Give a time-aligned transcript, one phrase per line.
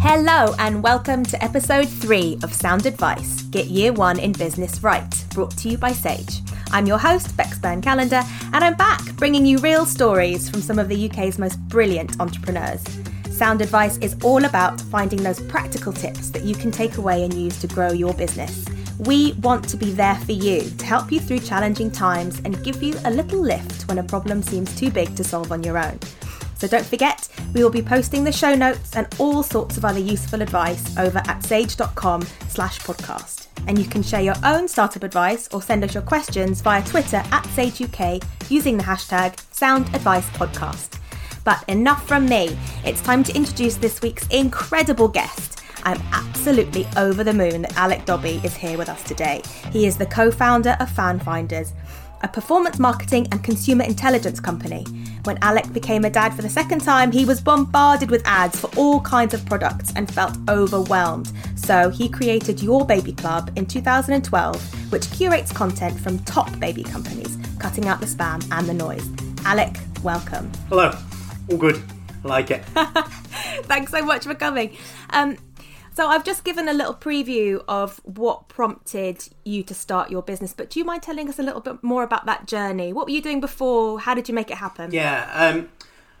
[0.00, 5.12] Hello, and welcome to episode three of Sound Advice Get Year One in Business Right,
[5.34, 6.40] brought to you by Sage.
[6.70, 8.22] I'm your host, Bex Burn-Callander,
[8.52, 12.82] and I'm back bringing you real stories from some of the UK's most brilliant entrepreneurs.
[13.32, 17.34] Sound Advice is all about finding those practical tips that you can take away and
[17.34, 18.64] use to grow your business.
[19.00, 22.84] We want to be there for you to help you through challenging times and give
[22.84, 25.98] you a little lift when a problem seems too big to solve on your own.
[26.58, 30.00] So don't forget, we will be posting the show notes and all sorts of other
[30.00, 33.46] useful advice over at sage.com slash podcast.
[33.68, 37.18] And you can share your own startup advice or send us your questions via Twitter
[37.18, 40.98] at SageUK using the hashtag SoundAdvicePodcast.
[41.44, 42.58] But enough from me.
[42.84, 45.60] It's time to introduce this week's incredible guest.
[45.84, 49.42] I'm absolutely over the moon that Alec Dobbie is here with us today.
[49.70, 51.72] He is the co founder of FanFinders,
[52.22, 54.84] a performance marketing and consumer intelligence company.
[55.24, 58.70] When Alec became a dad for the second time, he was bombarded with ads for
[58.76, 61.32] all kinds of products and felt overwhelmed.
[61.56, 67.36] So he created Your Baby Club in 2012, which curates content from top baby companies,
[67.58, 69.08] cutting out the spam and the noise.
[69.44, 70.50] Alec, welcome.
[70.68, 70.96] Hello.
[71.50, 71.82] All good.
[72.24, 72.64] I like it.
[73.64, 74.76] Thanks so much for coming.
[75.10, 75.36] Um,
[75.98, 80.52] so I've just given a little preview of what prompted you to start your business,
[80.52, 82.92] but do you mind telling us a little bit more about that journey?
[82.92, 83.98] What were you doing before?
[83.98, 84.92] How did you make it happen?
[84.92, 85.28] Yeah.
[85.34, 85.70] Um,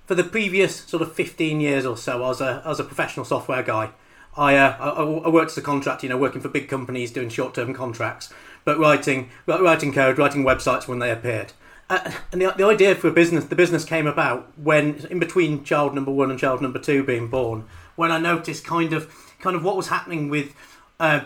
[0.04, 2.84] for the previous sort of 15 years or so, I was a, I was a
[2.84, 3.90] professional software guy.
[4.36, 7.28] I, uh, I, I worked as a contractor, you know, working for big companies doing
[7.28, 11.52] short-term contracts, but writing writing code, writing websites when they appeared.
[11.88, 15.62] Uh, and the, the idea for a business, the business came about when, in between
[15.62, 19.56] child number one and child number two being born, when I noticed kind of kind
[19.56, 20.54] of what was happening with
[21.00, 21.20] uh,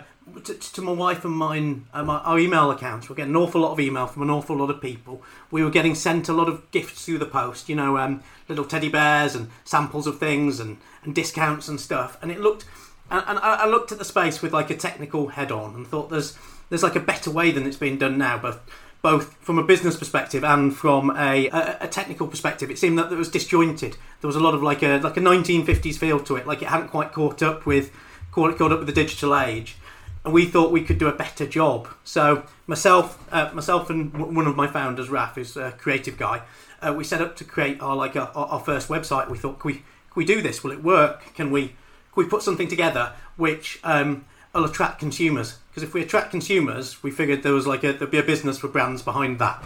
[0.45, 3.09] to, to, my wife and mine, uh, my, our email accounts.
[3.09, 5.23] We're getting an awful lot of email from an awful lot of people.
[5.51, 8.65] We were getting sent a lot of gifts through the post, you know, um, little
[8.65, 12.19] teddy bears and samples of things and, and discounts and stuff.
[12.23, 12.65] And it looked,
[13.11, 16.39] and, I looked at the space with like a technical head on and thought there's
[16.73, 18.63] there's like a better way than it's being done now, but
[19.03, 22.71] both from a business perspective and from a, a, a, technical perspective.
[22.71, 23.97] It seemed that it was disjointed.
[24.21, 26.69] There was a lot of like a like a 1950s feel to it, like it
[26.69, 27.93] hadn't quite caught up with
[28.31, 29.77] caught, caught up with the digital age.
[30.25, 31.89] And we thought we could do a better job.
[32.05, 36.43] So myself, uh, myself, and w- one of my founders, Raf, is a creative guy.
[36.81, 39.29] Uh, we set up to create our like our, our first website.
[39.29, 40.63] We thought, can we can we do this?
[40.63, 41.35] Will it work?
[41.35, 41.75] Can we can
[42.15, 45.59] we put something together which um, will attract consumers?
[45.73, 48.59] Because if we attract consumers, we figured there was like a, there'd be a business
[48.59, 49.65] for brands behind that.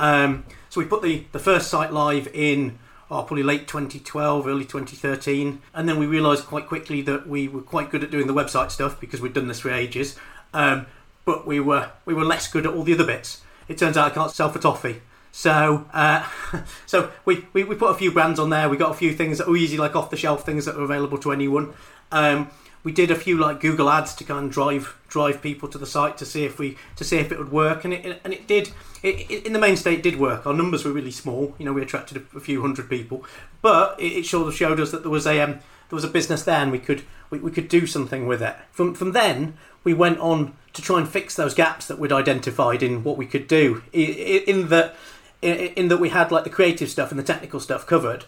[0.00, 2.78] Um, so we put the, the first site live in
[3.08, 7.62] oh, probably late 2012, early 2013, and then we realised quite quickly that we were
[7.62, 10.18] quite good at doing the website stuff because we'd done this for ages,
[10.52, 10.86] um,
[11.24, 13.42] but we were we were less good at all the other bits.
[13.68, 15.00] It turns out I can't sell for toffee.
[15.30, 16.28] So, uh,
[16.86, 18.68] so we, we, we, put a few brands on there.
[18.68, 20.84] We got a few things that were easy, like off the shelf things that were
[20.84, 21.74] available to anyone.
[22.12, 22.50] Um,
[22.84, 25.86] we did a few like Google ads to kind of drive drive people to the
[25.86, 28.46] site to see if we to see if it would work, and it and it
[28.46, 28.70] did.
[29.02, 30.46] It, it, in the main state, did work.
[30.46, 31.54] Our numbers were really small.
[31.58, 33.24] You know, we attracted a, few hundred people,
[33.60, 35.52] but it, it sort of showed us that there was a um,
[35.88, 38.54] there was a business there, and we could we, we could do something with it.
[38.70, 42.82] From from then, we went on to try and fix those gaps that we'd identified
[42.82, 43.82] in what we could do.
[43.92, 44.94] In, in that
[45.40, 48.24] in that we had like the creative stuff and the technical stuff covered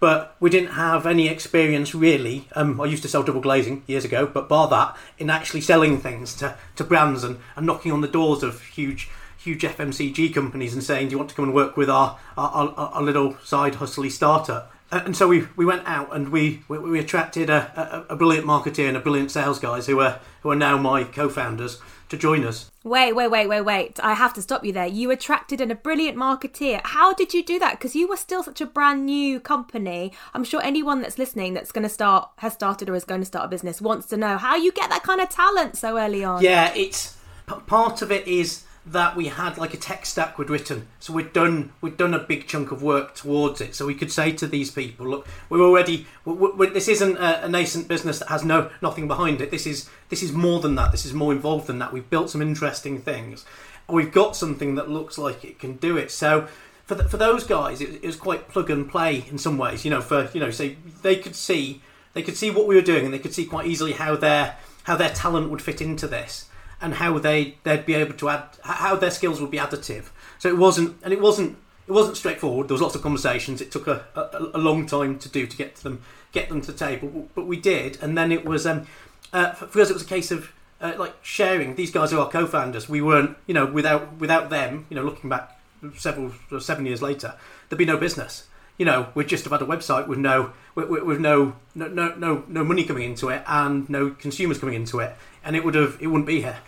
[0.00, 2.48] but we didn't have any experience really.
[2.54, 5.98] Um, I used to sell double glazing years ago, but bar that, in actually selling
[5.98, 10.74] things to, to brands and, and knocking on the doors of huge huge FMCG companies
[10.74, 13.36] and saying, "Do you want to come and work with our our, our, our little
[13.44, 18.06] side hustly startup?" And so we, we went out and we we, we attracted a,
[18.08, 21.04] a, a, brilliant marketeer and a brilliant sales guys who are who are now my
[21.04, 22.70] co-founders to join us.
[22.88, 24.00] Wait, wait, wait, wait, wait.
[24.02, 24.86] I have to stop you there.
[24.86, 26.80] You attracted in a brilliant marketeer.
[26.84, 27.72] How did you do that?
[27.72, 30.12] Because you were still such a brand new company.
[30.32, 33.26] I'm sure anyone that's listening that's going to start, has started or is going to
[33.26, 36.24] start a business wants to know how you get that kind of talent so early
[36.24, 36.42] on.
[36.42, 37.16] Yeah, it's
[37.46, 40.88] part of it is that we had like a tech stack we'd written.
[40.98, 43.74] So we'd done we'd done a big chunk of work towards it.
[43.74, 47.44] So we could say to these people, look, we're already we're, we're, this isn't a,
[47.44, 49.50] a, nascent business that has no nothing behind it.
[49.50, 50.92] This is this is more than that.
[50.92, 51.92] This is more involved than that.
[51.92, 53.44] We've built some interesting things.
[53.88, 56.10] We've got something that looks like it can do it.
[56.10, 56.48] So
[56.84, 59.84] for the, for those guys, it, it was quite plug and play in some ways.
[59.84, 61.82] You know, for you know, say they could see
[62.14, 64.56] they could see what we were doing, and they could see quite easily how their
[64.84, 66.47] how their talent would fit into this
[66.80, 70.10] and how they they'd be able to add how their skills would be additive.
[70.38, 72.68] So it wasn't, and it wasn't it wasn't straightforward.
[72.68, 73.60] There was lots of conversations.
[73.60, 76.02] It took a, a, a long time to do to get to them
[76.32, 77.98] get them to the table, but we did.
[78.02, 78.86] And then it was um,
[79.32, 81.74] uh, for us, it was a case of uh, like sharing.
[81.74, 82.88] These guys are our co-founders.
[82.88, 85.58] We weren't, you know, without without them, you know, looking back
[85.96, 87.34] several seven years later,
[87.68, 88.48] there'd be no business
[88.78, 92.44] you know, we'd just have had a website with no with, with no no no
[92.46, 95.98] no money coming into it and no consumers coming into it, and it would have
[96.00, 96.58] it wouldn't be here.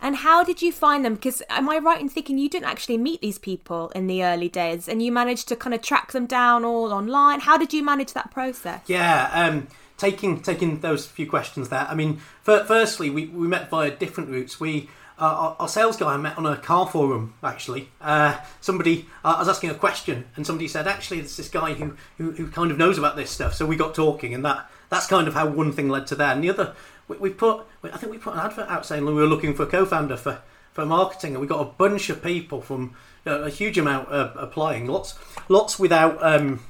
[0.00, 1.14] And how did you find them?
[1.14, 4.48] Because am I right in thinking you didn't actually meet these people in the early
[4.48, 7.40] days, and you managed to kind of track them down all online?
[7.40, 8.82] How did you manage that process?
[8.86, 11.86] Yeah, um, taking taking those few questions there.
[11.88, 14.58] I mean, firstly, we, we met via different routes.
[14.58, 14.88] We
[15.20, 17.88] uh, our, our, sales guy I met on a car forum actually.
[18.00, 21.74] Uh, somebody uh, I was asking a question, and somebody said, "Actually, there's this guy
[21.74, 24.70] who, who, who kind of knows about this stuff." So we got talking, and that
[24.90, 26.36] that's kind of how one thing led to that.
[26.36, 26.74] And the other,
[27.08, 29.64] we, we put I think we put an advert out saying we were looking for
[29.64, 32.94] a co-founder for for marketing, and we got a bunch of people from
[33.24, 35.14] you know, a huge amount applying, lots
[35.48, 36.60] lots without um,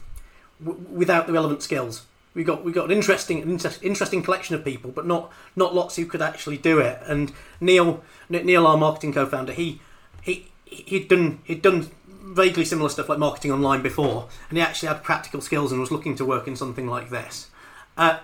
[0.65, 2.07] w- without the relevant skills
[2.39, 3.43] we got we got an interesting
[3.83, 7.01] interesting collection of people, but not not lots who could actually do it.
[7.05, 9.81] And Neil Neil, our marketing co-founder, he
[10.23, 14.89] he he'd done he'd done vaguely similar stuff like marketing online before, and he actually
[14.89, 17.49] had practical skills and was looking to work in something like this.
[17.97, 18.21] Uh,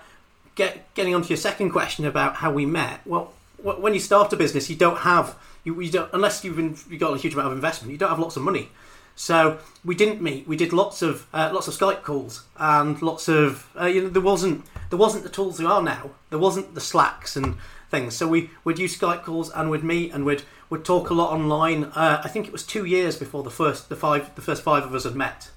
[0.55, 3.01] get, getting on to your second question about how we met.
[3.05, 6.77] Well, when you start a business, you don't have you, you don't unless you've, been,
[6.89, 7.93] you've got a huge amount of investment.
[7.93, 8.69] You don't have lots of money.
[9.17, 10.47] So we didn't meet.
[10.47, 14.09] We did lots of uh, lots of Skype calls and lots of uh, you know
[14.09, 16.11] there wasn't there wasn't the tools there are now.
[16.31, 17.57] There wasn't the Slacks and
[17.91, 18.17] things.
[18.17, 21.33] So we would use Skype calls and we'd meet and we'd would talk a lot
[21.33, 21.85] online.
[21.85, 24.83] Uh, I think it was two years before the first the five the first five
[24.83, 25.51] of us had met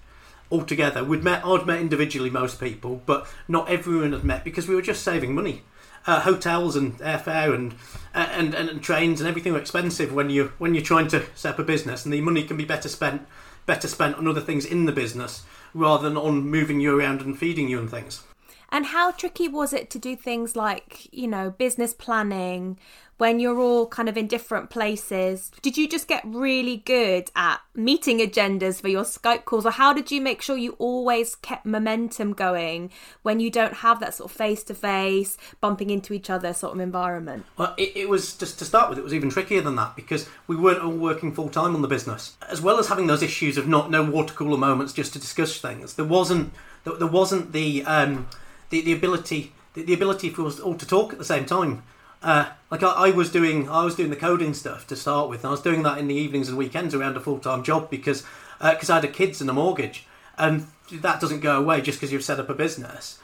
[0.50, 1.04] all together.
[1.04, 4.82] We'd met I'd met individually most people, but not everyone had met because we were
[4.82, 5.64] just saving money.
[6.06, 7.74] Uh, hotels and airfare and,
[8.16, 11.26] uh, and, and and trains and everything are expensive when you when you're trying to
[11.36, 13.28] set up a business, and the money can be better spent
[13.66, 17.38] better spent on other things in the business rather than on moving you around and
[17.38, 18.24] feeding you and things.
[18.70, 22.78] And how tricky was it to do things like, you know, business planning
[23.18, 25.52] when you're all kind of in different places?
[25.62, 29.94] Did you just get really good at meeting agendas for your Skype calls, or how
[29.94, 32.92] did you make sure you always kept momentum going
[33.24, 36.74] when you don't have that sort of face to face, bumping into each other sort
[36.74, 37.46] of environment?
[37.58, 40.30] Well, it, it, was just to start with, it was even trickier than that because
[40.48, 43.58] we weren't all working full time on the business, as well as having those issues
[43.58, 45.96] of not no water cooler moments just to discuss things.
[45.96, 46.54] There wasn't
[46.84, 48.28] there wasn't the um,
[48.70, 51.84] the, the ability the, the ability for us all to talk at the same time.
[52.22, 55.46] Uh, like I, I, was doing, I was doing the coding stuff to start with,
[55.46, 58.24] I was doing that in the evenings and weekends around a full time job because
[58.60, 62.00] because uh, I had a kids and a mortgage, and that doesn't go away just
[62.00, 63.20] because you've set up a business.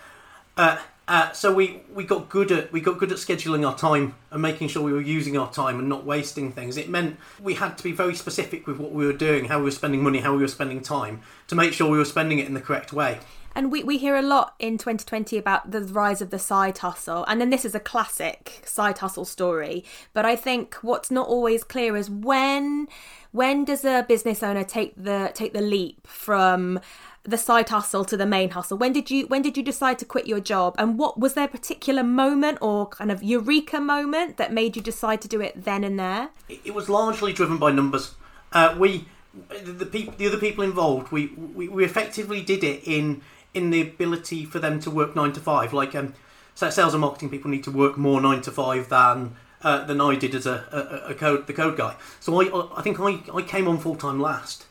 [0.55, 4.15] Uh, uh, so we, we got good at we got good at scheduling our time
[4.31, 6.77] and making sure we were using our time and not wasting things.
[6.77, 9.65] It meant we had to be very specific with what we were doing, how we
[9.65, 12.47] were spending money, how we were spending time, to make sure we were spending it
[12.47, 13.19] in the correct way.
[13.55, 17.23] And we, we hear a lot in 2020 about the rise of the side hustle.
[17.27, 19.83] And then this is a classic side hustle story.
[20.13, 22.87] But I think what's not always clear is when
[23.31, 26.79] when does a business owner take the take the leap from
[27.23, 30.05] the side hustle to the main hustle when did you when did you decide to
[30.05, 34.35] quit your job and what was there a particular moment or kind of eureka moment
[34.35, 37.71] that made you decide to do it then and there it was largely driven by
[37.71, 38.15] numbers
[38.51, 39.05] uh, we
[39.49, 43.21] the, the, the other people involved we, we we effectively did it in
[43.53, 45.73] in the ability for them to work nine to five.
[45.73, 46.13] Like um,
[46.55, 50.15] sales and marketing people need to work more nine to five than uh, than I
[50.15, 50.65] did as a,
[51.07, 51.95] a, a, code the code guy.
[52.19, 54.65] So I I think I, I came on full time last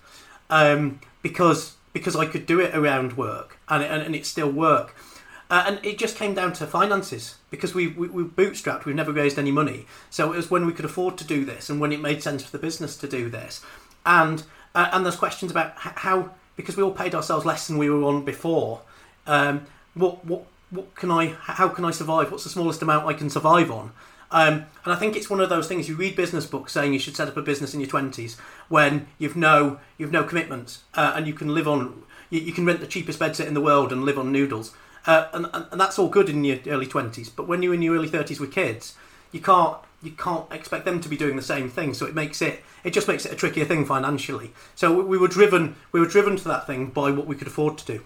[0.51, 4.51] um, because because I could do it around work and it, and, and it still
[4.51, 4.95] work.
[5.51, 9.13] Uh, and it just came down to finances because we, we, we bootstrapped, we've never
[9.13, 9.85] raised any money.
[10.09, 12.43] So it was when we could afford to do this and when it made sense
[12.43, 13.63] for the business to do this.
[14.07, 14.43] And
[14.75, 18.03] uh, and there's questions about how because we all paid ourselves less than we were
[18.05, 18.83] on before.
[19.27, 21.29] Um, what what what can I?
[21.29, 22.31] How can I survive?
[22.31, 23.93] What's the smallest amount I can survive on?
[24.31, 26.99] Um, and I think it's one of those things you read business books saying you
[26.99, 28.39] should set up a business in your twenties
[28.71, 32.65] when you've no you've no commitments uh, and you can live on you, you, can
[32.65, 34.75] rent the cheapest bedsit in the world and live on noodles.
[35.07, 37.29] Uh, and, and that's all good in your early twenties.
[37.29, 38.95] But when you're in your early thirties with kids,
[39.33, 41.95] you can't you can't expect them to be doing the same thing.
[41.95, 44.53] So it makes it it just makes it a trickier thing financially.
[44.75, 47.79] So we were driven we were driven to that thing by what we could afford
[47.79, 48.05] to do.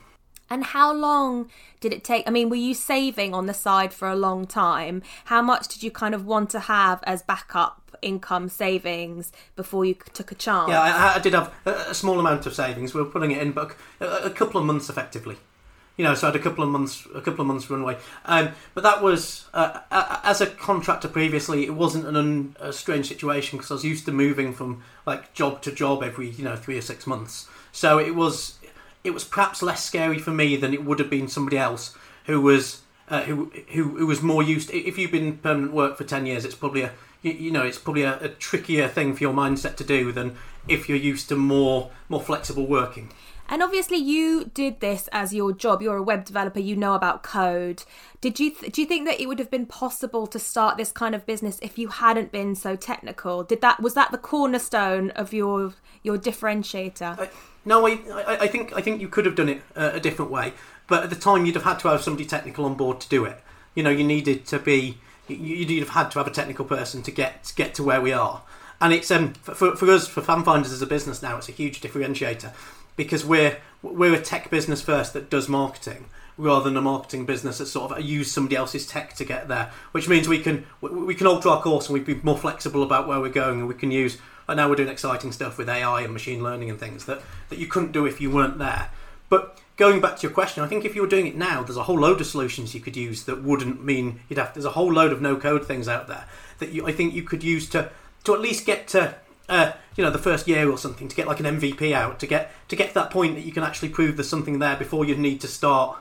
[0.49, 1.51] And how long
[1.81, 2.27] did it take?
[2.27, 5.03] I mean, were you saving on the side for a long time?
[5.25, 9.97] How much did you kind of want to have as backup income savings before you
[10.13, 10.69] took a chance?
[10.69, 12.95] Yeah, I, I did have a, small amount of savings.
[12.95, 15.37] We were putting it in, but a, a couple of months effectively
[15.97, 17.97] you know, so I had a couple of months, a couple of months runway.
[18.27, 23.09] Um, but that was uh, as a contractor previously, it wasn't an un, a strange
[23.09, 26.57] situation because I was used to moving from like job to job every you know
[26.57, 27.49] three or six months.
[27.73, 28.59] So it was
[29.05, 32.41] it was perhaps less scary for me than it would have been somebody else who
[32.41, 34.71] was uh, who, who who was more used.
[34.71, 37.79] If you've been permanent work for ten years, it's probably a you, you know it's
[37.79, 40.37] probably a, a trickier thing for your mindset to do than
[40.69, 43.11] if you're used to more more flexible working.
[43.49, 45.83] And obviously, you did this as your job.
[45.83, 46.61] You're a web developer.
[46.61, 47.85] You know about code.
[48.21, 50.93] Did you th- do you think that it would have been possible to start this
[50.93, 53.45] kind of business if you hadn't been so technical?
[53.45, 57.19] Did that was that the cornerstone of your your differentiator?
[57.19, 57.29] I,
[57.65, 57.97] no, I,
[58.43, 60.53] I, think I think you could have done it a different way.
[60.87, 63.25] But at the time, you'd have had to have somebody technical on board to do
[63.25, 63.41] it.
[63.75, 64.99] You know, you needed to be
[65.29, 68.13] you'd have had to have a technical person to get to get to where we
[68.13, 68.43] are.
[68.81, 71.81] And it's um, for, for us for FanFinders as a business now, it's a huge
[71.81, 72.53] differentiator
[72.97, 76.07] because we're we're a tech business first that does marketing
[76.39, 79.71] rather than a marketing business that sort of use somebody else's tech to get there.
[79.93, 83.09] Which means we can we can alter our course and we'd be more flexible about
[83.09, 84.19] where we're going, and we can use.
[84.49, 87.59] And now we're doing exciting stuff with AI and machine learning and things that, that
[87.59, 88.91] you couldn't do if you weren't there.
[89.29, 91.77] But going back to your question, I think if you were doing it now, there's
[91.77, 94.55] a whole load of solutions you could use that wouldn't mean you'd have.
[94.55, 96.27] There's a whole load of no code things out there
[96.61, 97.91] that you, I think you could use to
[98.23, 99.17] to at least get to
[99.49, 102.27] uh, you know the first year or something to get like an MVP out to
[102.27, 105.05] get to get to that point that you can actually prove there's something there before
[105.05, 105.99] you need to start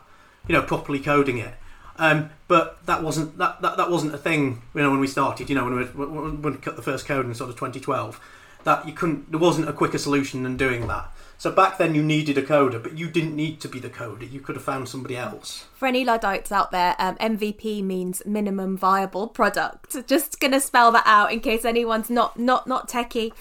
[0.48, 1.54] you know properly coding it.
[1.98, 5.50] Um, but that wasn't that, that that wasn't a thing you know when we started.
[5.50, 8.20] You know when we, when we cut the first code in sort of 2012,
[8.64, 11.10] that you couldn't there wasn't a quicker solution than doing that.
[11.38, 14.30] So back then you needed a coder, but you didn't need to be the coder.
[14.30, 15.66] You could have found somebody else.
[15.74, 19.96] For any Luddites out there, um, MVP means minimum viable product.
[20.08, 23.34] Just gonna spell that out in case anyone's not not not techie.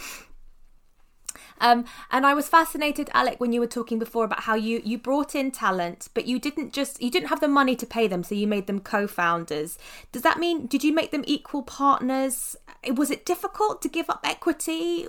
[1.61, 4.99] Um, and I was fascinated, Alec, when you were talking before about how you you
[4.99, 8.25] brought in talent, but you didn't just you didn't have the money to pay them,
[8.25, 9.79] so you made them co-founders.
[10.13, 12.57] Does that mean did you make them equal partners?
[12.87, 15.07] Was it difficult to give up equity?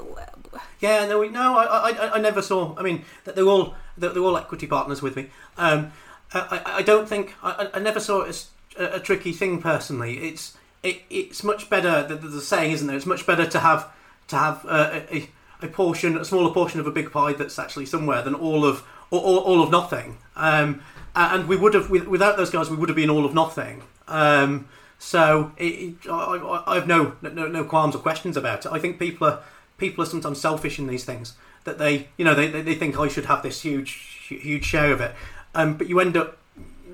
[0.80, 2.76] Yeah, no, no, I, I, I never saw.
[2.78, 5.30] I mean, they're all they're all equity partners with me.
[5.58, 5.92] Um,
[6.34, 10.18] I, I don't think I, I never saw it as a, tricky thing personally.
[10.20, 12.04] It's it, it's much better.
[12.04, 12.96] The, a saying, isn't there?
[12.96, 13.92] It's much better to have
[14.28, 15.30] to have uh, a,
[15.66, 18.84] a portion, a smaller portion of a big pie that's actually somewhere than all of
[19.12, 20.18] all, all of nothing.
[20.36, 20.82] Um,
[21.16, 23.84] and we would have without those guys, we would have been all of nothing.
[24.08, 24.68] Um,
[24.98, 28.72] so it, it, I, I, have no, no no qualms or questions about it.
[28.72, 29.44] I think people are
[29.78, 31.34] people are sometimes selfish in these things
[31.66, 33.92] that they you know they, they think I should have this huge
[34.28, 35.14] huge share of it,
[35.54, 36.38] um, but you end up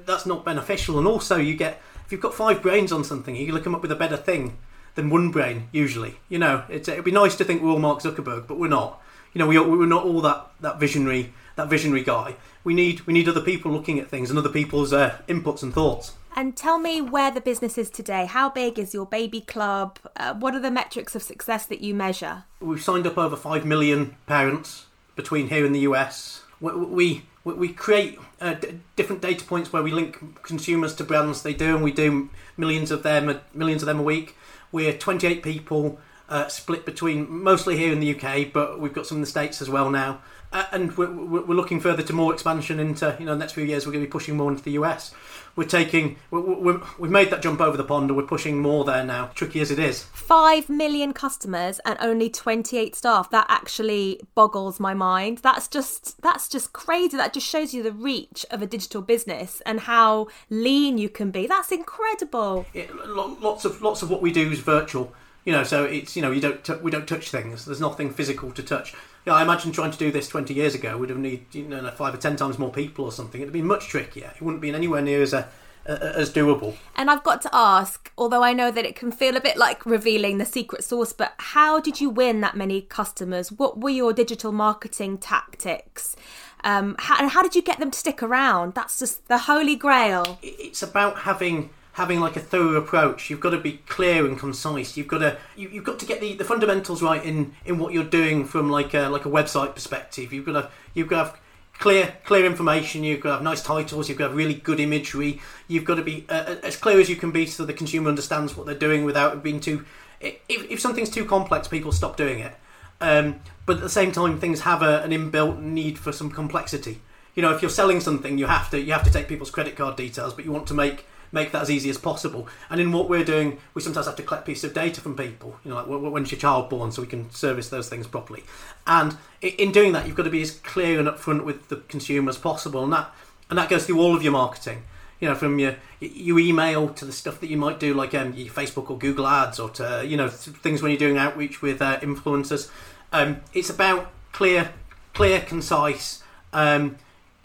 [0.05, 0.97] that's not beneficial.
[0.97, 3.81] And also you get if you've got five brains on something, you can come up
[3.81, 4.57] with a better thing
[4.95, 6.19] than one brain usually.
[6.29, 9.01] You know, it'd be nice to think we're all Mark Zuckerberg, but we're not.
[9.33, 12.35] You know, we, we're not all that, that visionary that visionary guy.
[12.63, 15.73] We need we need other people looking at things and other people's uh, inputs and
[15.73, 16.13] thoughts.
[16.35, 18.25] And tell me where the business is today.
[18.25, 19.99] How big is your baby club?
[20.15, 22.45] Uh, what are the metrics of success that you measure?
[22.61, 26.43] We've signed up over five million parents between here and the US.
[26.59, 31.41] We we, we create uh, d- different data points where we link consumers to brands
[31.41, 34.35] they do, and we do millions of them millions of them a week.
[34.71, 35.99] We're 28 people
[36.31, 39.61] uh, split between mostly here in the UK, but we've got some in the States
[39.61, 40.21] as well now.
[40.53, 43.63] Uh, and we're, we're, looking further to more expansion into, you know, the next few
[43.63, 45.13] years we're going to be pushing more into the US.
[45.55, 49.05] We're taking, we have made that jump over the pond and we're pushing more there
[49.05, 50.03] now, tricky as it is.
[50.03, 53.29] Five million customers and only 28 staff.
[53.29, 55.37] That actually boggles my mind.
[55.37, 57.15] That's just, that's just crazy.
[57.15, 61.31] That just shows you the reach of a digital business and how lean you can
[61.31, 61.47] be.
[61.47, 62.65] That's incredible.
[63.05, 65.13] lots of, lots of what we do is virtual
[65.45, 68.11] you know so it's you know you don't t- we don't touch things there's nothing
[68.11, 68.93] physical to touch
[69.25, 71.89] yeah i imagine trying to do this 20 years ago would have needed you know
[71.91, 74.69] five or ten times more people or something it'd be much trickier it wouldn't be
[74.69, 75.47] anywhere near as a
[75.85, 76.75] as doable.
[76.95, 79.85] And I've got to ask, although I know that it can feel a bit like
[79.85, 83.51] revealing the secret sauce, but how did you win that many customers?
[83.51, 86.15] What were your digital marketing tactics?
[86.63, 88.75] Um, how, and how did you get them to stick around?
[88.75, 90.37] That's just the holy grail.
[90.43, 93.29] It's about having having like a thorough approach.
[93.29, 94.95] You've got to be clear and concise.
[94.95, 97.93] You've got to you, have got to get the, the fundamentals right in, in what
[97.93, 100.31] you're doing from like a like a website perspective.
[100.31, 101.41] You've got to you've got to have
[101.79, 103.03] clear clear information.
[103.03, 104.07] You've got to have nice titles.
[104.07, 105.41] You've got to have really good imagery.
[105.67, 108.09] You've got to be uh, uh as clear as you can be so the consumer
[108.09, 109.85] understands what they're doing without being too.
[110.21, 112.53] If, if something's too complex, people stop doing it.
[113.01, 117.01] Um, but at the same time, things have a, an inbuilt need for some complexity.
[117.33, 119.75] You know, if you're selling something, you have to you have to take people's credit
[119.75, 122.47] card details, but you want to make make that as easy as possible.
[122.69, 125.57] And in what we're doing, we sometimes have to collect pieces of data from people,
[125.63, 128.43] you know, like when's your child born, so we can service those things properly.
[128.85, 132.29] And in doing that, you've got to be as clear and upfront with the consumer
[132.29, 133.13] as possible, and that
[133.49, 134.83] and that goes through all of your marketing.
[135.19, 138.33] You know, from your your email to the stuff that you might do, like um,
[138.33, 141.81] your Facebook or Google Ads, or to you know things when you're doing outreach with
[141.81, 142.71] uh, influencers.
[143.13, 144.71] Um, it's about clear,
[145.13, 146.23] clear, concise.
[146.53, 146.97] Um,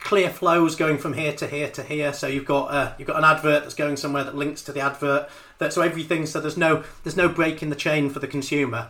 [0.07, 2.13] clear flows going from here to here to here.
[2.13, 4.81] So you've got uh, you've got an advert that's going somewhere that links to the
[4.81, 5.29] advert.
[5.59, 6.27] That so everything.
[6.27, 8.89] So there's no there's no break in the chain for the consumer,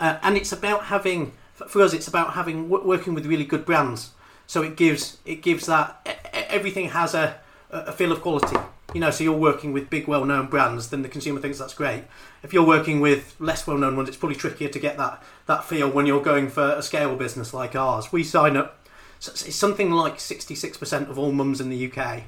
[0.00, 4.12] uh, and it's about having for us it's about having working with really good brands.
[4.46, 6.00] So it gives it gives that
[6.32, 7.38] everything has a
[7.70, 8.56] a feel of quality.
[8.94, 12.04] You know, so you're working with big, well-known brands, then the consumer thinks that's great.
[12.44, 15.90] If you're working with less well-known ones, it's probably trickier to get that that feel
[15.90, 18.12] when you're going for a scale business like ours.
[18.12, 18.80] We sign up.
[19.28, 22.22] It's something like 66% of all mums in the UK,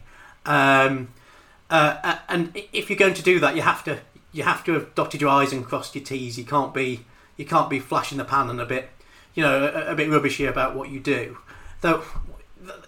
[0.45, 1.09] um,
[1.71, 4.01] uh, and if you're going to do that, you have to
[4.33, 6.39] you have to have dotted your i's and crossed your t's.
[6.39, 7.05] You can't be
[7.37, 8.91] you can't be flashing the pan and a bit
[9.35, 11.39] you know a, a bit rubbishy about what you do.
[11.81, 12.03] Though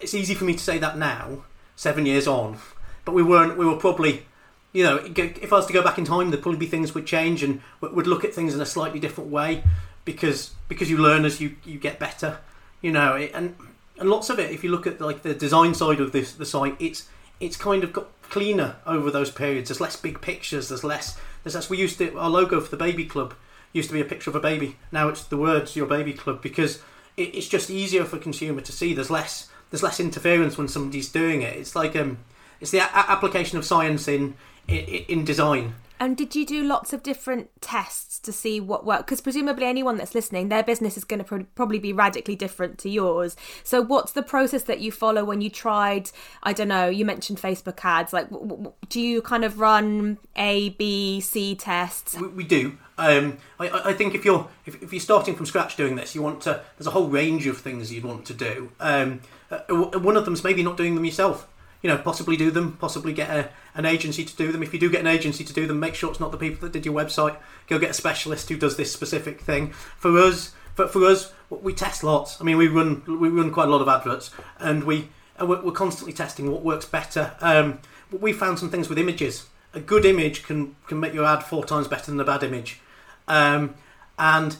[0.01, 1.43] it's easy for me to say that now,
[1.75, 2.57] seven years on,
[3.05, 3.57] but we weren't.
[3.57, 4.25] We were probably,
[4.73, 7.05] you know, if I was to go back in time, there'd probably be things would
[7.05, 9.63] change and would look at things in a slightly different way
[10.05, 12.39] because because you learn as you you get better,
[12.81, 13.55] you know, and
[13.99, 14.51] and lots of it.
[14.51, 17.07] If you look at like the design side of this the site, it's
[17.39, 19.69] it's kind of got cleaner over those periods.
[19.69, 20.69] There's less big pictures.
[20.69, 21.17] There's less.
[21.43, 21.69] There's less.
[21.69, 23.33] We used to our logo for the baby club
[23.73, 24.75] used to be a picture of a baby.
[24.91, 26.81] Now it's the words "Your Baby Club" because
[27.17, 28.93] it, it's just easier for consumer to see.
[28.93, 29.49] There's less.
[29.69, 31.55] There's less interference when somebody's doing it.
[31.55, 32.17] It's like um,
[32.59, 34.35] it's the a- application of science in,
[34.67, 35.75] in in design.
[35.99, 39.07] And did you do lots of different tests to see what worked?
[39.07, 42.77] Because presumably anyone that's listening, their business is going to pro- probably be radically different
[42.79, 43.35] to yours.
[43.63, 46.11] So what's the process that you follow when you tried?
[46.41, 46.87] I don't know.
[46.87, 48.13] You mentioned Facebook ads.
[48.13, 52.17] Like, w- w- do you kind of run A, B, C tests?
[52.17, 52.77] We, we do.
[52.97, 56.21] Um, I, I think if you're if, if you're starting from scratch doing this, you
[56.21, 56.61] want to.
[56.77, 58.71] There's a whole range of things you'd want to do.
[58.79, 59.59] Um, uh,
[59.99, 61.47] one of them's maybe not doing them yourself.
[61.81, 62.77] You know, possibly do them.
[62.77, 64.61] Possibly get a, an agency to do them.
[64.61, 66.61] If you do get an agency to do them, make sure it's not the people
[66.61, 67.37] that did your website.
[67.67, 69.71] Go get a specialist who does this specific thing.
[69.71, 72.39] For us, for, for us, we test lots.
[72.39, 75.09] I mean, we run we run quite a lot of adverts, and we
[75.39, 77.35] we're, we're constantly testing what works better.
[77.41, 77.79] Um,
[78.11, 79.47] we found some things with images.
[79.73, 82.81] A good image can can make your ad four times better than a bad image.
[83.27, 83.75] Um,
[84.17, 84.57] and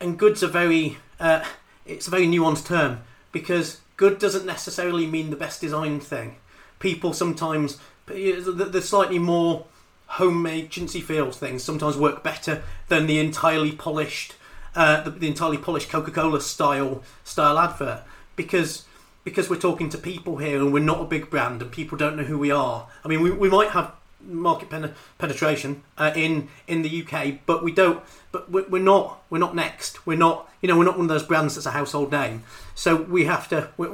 [0.00, 1.44] and good's a very uh,
[1.86, 3.00] it's a very nuanced term
[3.32, 6.36] because good doesn't necessarily mean the best designed thing.
[6.78, 7.76] People sometimes
[8.06, 9.66] the, the slightly more
[10.12, 14.34] homemade chintzy feels things sometimes work better than the entirely polished
[14.74, 18.86] uh, the, the entirely polished Coca-Cola style style advert because
[19.24, 22.16] because we're talking to people here and we're not a big brand and people don't
[22.16, 22.88] know who we are.
[23.04, 27.62] I mean, we, we might have market pen- penetration uh, in in the UK, but
[27.62, 28.02] we don't.
[28.32, 29.22] But we're, we're not.
[29.30, 30.06] We're not next.
[30.06, 30.50] We're not.
[30.60, 32.42] You know, we're not one of those brands that's a household name.
[32.74, 33.70] So we have to.
[33.76, 33.86] We,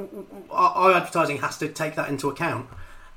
[0.49, 2.67] our, our advertising has to take that into account,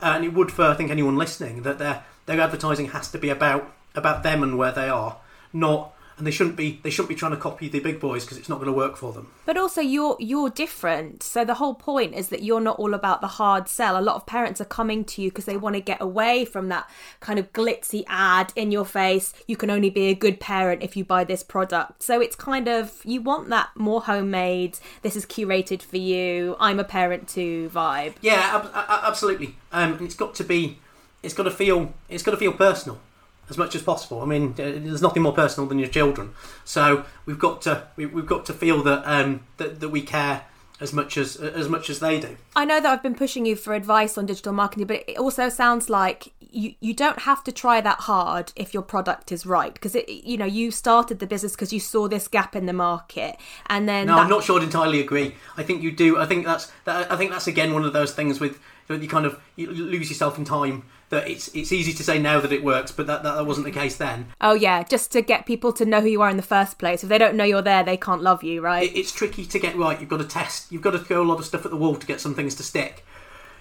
[0.01, 3.19] uh, and it would for I think anyone listening that their their advertising has to
[3.19, 5.17] be about about them and where they are,
[5.53, 8.37] not and they shouldn't be they shouldn't be trying to copy the big boys because
[8.37, 9.29] it's not going to work for them.
[9.47, 11.23] But also you're you're different.
[11.23, 13.99] So the whole point is that you're not all about the hard sell.
[13.99, 16.69] A lot of parents are coming to you because they want to get away from
[16.69, 19.33] that kind of glitzy ad in your face.
[19.47, 22.03] You can only be a good parent if you buy this product.
[22.03, 24.79] So it's kind of you want that more homemade.
[25.03, 26.57] This is curated for you.
[26.59, 28.15] I'm a parent too vibe.
[28.21, 29.55] Yeah, ab- absolutely.
[29.73, 30.79] Um, and it's got to be
[31.23, 32.99] it's got to feel it's got to feel personal
[33.51, 34.21] as much as possible.
[34.21, 36.35] I mean, there's nothing more personal than your children,
[36.65, 40.45] so we've got to we, have got to feel that um, that, that we care
[40.81, 42.37] as much as as much as they do.
[42.55, 45.49] I know that I've been pushing you for advice on digital marketing, but it also
[45.49, 49.73] sounds like you you don't have to try that hard if your product is right
[49.75, 52.73] because it you know you started the business because you saw this gap in the
[52.73, 54.23] market and then no, that...
[54.23, 55.35] I'm not sure I'd entirely agree.
[55.57, 56.19] I think you do.
[56.19, 58.59] I think that's that, I think that's again one of those things with
[58.89, 62.41] you kind of you lose yourself in time that it's it's easy to say now
[62.41, 64.27] that it works, but that, that, that wasn't the case then.
[64.41, 67.03] Oh yeah, just to get people to know who you are in the first place.
[67.03, 68.91] If they don't know you're there, they can't love you, right?
[68.91, 69.99] It, it's tricky to get right.
[69.99, 70.71] You've got to test.
[70.71, 72.55] You've got to throw a lot of stuff at the wall to get some things
[72.57, 73.05] to stick.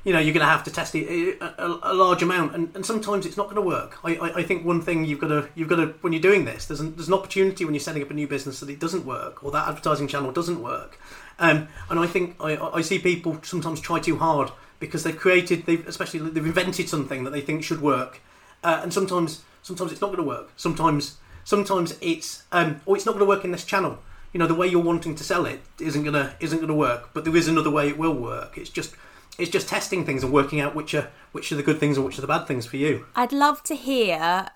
[0.03, 2.73] You know, you're going to have to test it a, a, a large amount, and,
[2.75, 3.97] and sometimes it's not going to work.
[4.03, 6.45] I, I, I, think one thing you've got to you've got to when you're doing
[6.45, 8.79] this, there's an, there's an opportunity when you're setting up a new business that it
[8.79, 10.99] doesn't work or that advertising channel doesn't work.
[11.39, 15.65] Um, and I think I, I see people sometimes try too hard because they've created,
[15.65, 18.21] they've especially they've invented something that they think should work,
[18.63, 20.51] uh, and sometimes sometimes it's not going to work.
[20.55, 23.99] Sometimes sometimes it's um, or it's not going to work in this channel.
[24.33, 27.25] You know, the way you're wanting to sell it isn't gonna isn't gonna work, but
[27.25, 28.57] there is another way it will work.
[28.57, 28.95] It's just
[29.37, 32.05] it's just testing things and working out which are which are the good things and
[32.05, 33.05] which are the bad things for you.
[33.15, 34.49] I'd love to hear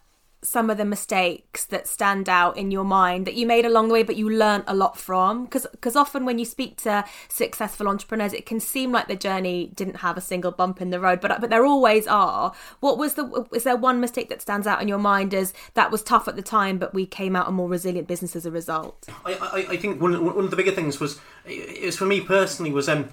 [0.43, 3.93] some of the mistakes that stand out in your mind that you made along the
[3.93, 5.45] way but you learned a lot from?
[5.45, 9.71] Because because often when you speak to successful entrepreneurs it can seem like the journey
[9.75, 12.53] didn't have a single bump in the road but but there always are.
[12.79, 15.91] What was the is there one mistake that stands out in your mind as that
[15.91, 18.51] was tough at the time but we came out a more resilient business as a
[18.51, 19.07] result?
[19.25, 22.21] I i, I think one, one of the bigger things was it was for me
[22.21, 23.09] personally was um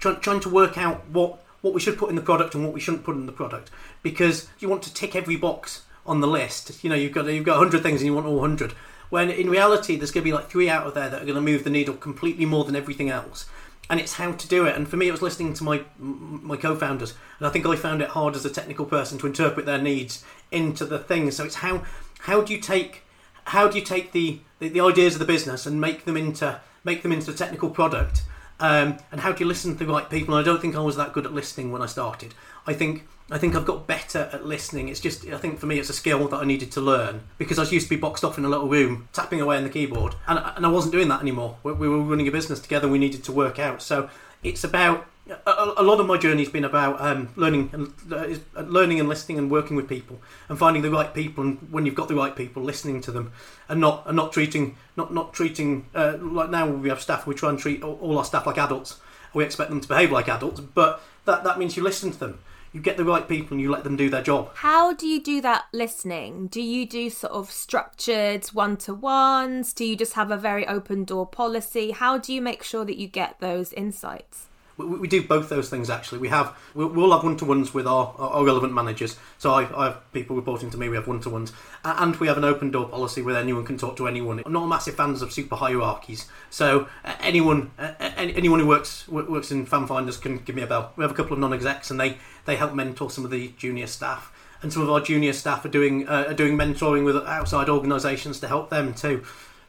[0.00, 2.74] trying, trying to work out what what we should put in the product and what
[2.74, 3.70] we shouldn't put in the product.
[4.02, 6.82] Because you want to tick every box on the list.
[6.82, 8.72] You know, you've got you've got hundred things and you want all hundred.
[9.10, 11.34] When in reality, there's going to be like three out of there that are going
[11.34, 13.46] to move the needle completely more than everything else.
[13.90, 14.74] and it's how to do it.
[14.74, 18.00] And for me, it was listening to my my co-founders, and I think I found
[18.00, 21.30] it hard as a technical person to interpret their needs into the thing.
[21.30, 21.82] So it's how
[22.20, 23.02] how do you take
[23.44, 26.60] how do you take the, the, the ideas of the business and make them into
[26.84, 28.22] make them into a technical product?
[28.60, 30.34] Um, and how do you listen to the right people?
[30.34, 32.32] And I don't think I was that good at listening when I started.
[32.66, 34.88] I think I think I've got better at listening.
[34.88, 37.58] It's just I think for me it's a skill that I needed to learn because
[37.58, 40.14] I used to be boxed off in a little room tapping away on the keyboard,
[40.28, 41.56] and and I wasn't doing that anymore.
[41.62, 42.88] We, we were running a business together.
[42.88, 43.82] We needed to work out.
[43.82, 44.10] So
[44.42, 45.06] it's about
[45.46, 49.08] a, a lot of my journey has been about um, learning and uh, learning and
[49.08, 52.14] listening and working with people and finding the right people and when you've got the
[52.14, 53.32] right people listening to them
[53.68, 57.34] and not and not treating not not treating uh, like now we have staff we
[57.34, 58.98] try and treat all our staff like adults
[59.32, 62.40] we expect them to behave like adults but that that means you listen to them
[62.72, 64.50] you get the right people and you let them do their job.
[64.54, 66.46] How do you do that listening?
[66.46, 69.72] Do you do sort of structured one to ones?
[69.72, 71.90] Do you just have a very open door policy?
[71.90, 74.48] How do you make sure that you get those insights?
[74.86, 76.18] We, we do both those things actually.
[76.18, 79.18] We have we'll have one to ones with our, our relevant managers.
[79.38, 80.88] So I, I, have people reporting to me.
[80.88, 81.52] We have one to ones,
[81.84, 84.42] and we have an open door policy where anyone can talk to anyone.
[84.44, 86.26] I'm not a massive fans of super hierarchies.
[86.50, 86.88] So
[87.20, 90.92] anyone anyone who works works in FanFinders can give me a bell.
[90.96, 93.86] We have a couple of non-execs, and they they help mentor some of the junior
[93.86, 94.32] staff.
[94.62, 98.40] And some of our junior staff are doing uh, are doing mentoring with outside organisations
[98.40, 99.24] to help them too,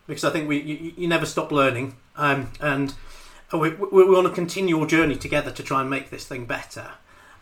[0.08, 2.94] because I think we you, you never stop learning, um, and
[3.60, 6.92] we're, we're on a continual journey together to try and make this thing better.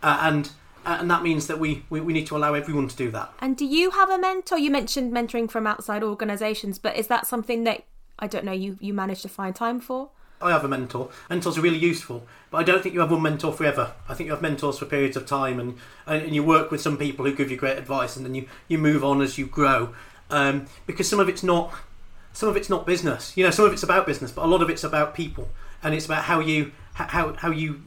[0.03, 0.51] Uh, and
[0.85, 3.31] uh, and that means that we, we, we need to allow everyone to do that.
[3.39, 4.57] And do you have a mentor?
[4.57, 7.83] You mentioned mentoring from outside organisations, but is that something that
[8.17, 10.09] I don't know you you manage to find time for?
[10.41, 11.09] I have a mentor.
[11.29, 13.93] Mentors are really useful, but I don't think you have one mentor forever.
[14.09, 16.97] I think you have mentors for periods of time, and and you work with some
[16.97, 19.93] people who give you great advice, and then you, you move on as you grow.
[20.31, 21.71] Um, because some of it's not
[22.33, 23.37] some of it's not business.
[23.37, 25.49] You know, some of it's about business, but a lot of it's about people
[25.83, 27.81] and it's about how you how how you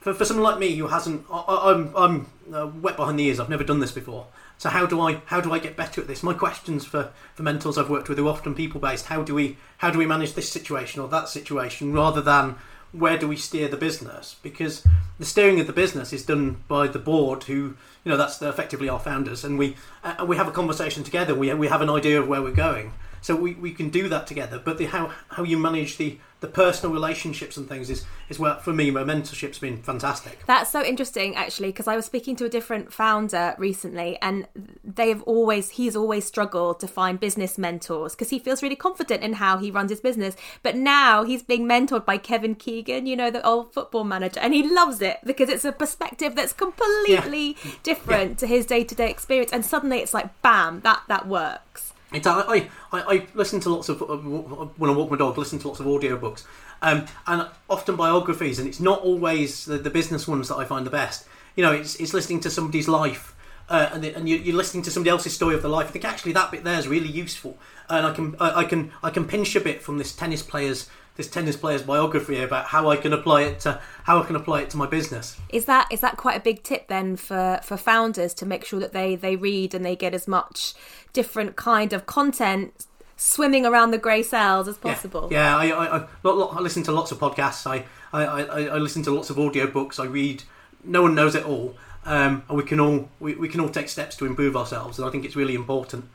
[0.00, 3.26] for, for someone like me who hasn't I, am I'm, I'm uh, wet behind the
[3.26, 3.40] ears.
[3.40, 4.26] I've never done this before.
[4.56, 6.22] So how do I how do I get better at this?
[6.22, 9.56] My questions for for mentors I've worked with are often people based how do we
[9.78, 12.56] how do we manage this situation or that situation rather than
[12.92, 14.36] where do we steer the business?
[14.42, 14.82] Because
[15.18, 18.88] the steering of the business is done by the board who you know that's effectively
[18.88, 19.44] our founders.
[19.44, 21.34] And we uh, we have a conversation together.
[21.34, 24.26] We we have an idea of where we're going so we, we can do that
[24.26, 28.38] together but the how how you manage the the personal relationships and things is is
[28.38, 32.36] where for me my mentorship's been fantastic that's so interesting actually because i was speaking
[32.36, 34.46] to a different founder recently and
[34.84, 39.22] they have always he's always struggled to find business mentors because he feels really confident
[39.22, 43.16] in how he runs his business but now he's being mentored by kevin keegan you
[43.16, 47.56] know the old football manager and he loves it because it's a perspective that's completely
[47.64, 47.70] yeah.
[47.82, 48.36] different yeah.
[48.36, 52.68] to his day-to-day experience and suddenly it's like bam that that works it's, I, I,
[52.92, 55.36] I listen to lots of uh, when I walk my dog.
[55.36, 56.44] Listen to lots of audiobooks,
[56.80, 58.58] um, and often biographies.
[58.58, 61.26] And it's not always the, the, business ones that I find the best.
[61.54, 63.36] You know, it's, it's listening to somebody's life,
[63.68, 65.88] uh, and, the, and you, are listening to somebody else's story of their life.
[65.88, 67.58] I think actually that bit there is really useful,
[67.90, 70.88] and I can I, I can I can pinch a bit from this tennis player's
[71.18, 74.62] this tennis player's biography about how I can apply it to how I can apply
[74.62, 75.36] it to my business.
[75.48, 78.78] Is that is that quite a big tip then for for founders to make sure
[78.78, 80.74] that they they read and they get as much
[81.12, 85.28] different kind of content swimming around the grey cells as possible?
[85.30, 87.66] Yeah, yeah I, I, I, I, listen to lots of podcasts.
[87.66, 89.98] I, I, I, I listen to lots of audio books.
[89.98, 90.44] I read.
[90.84, 93.88] No one knows it all, um, and we can all we, we can all take
[93.88, 95.00] steps to improve ourselves.
[95.00, 96.08] And I think it's really important.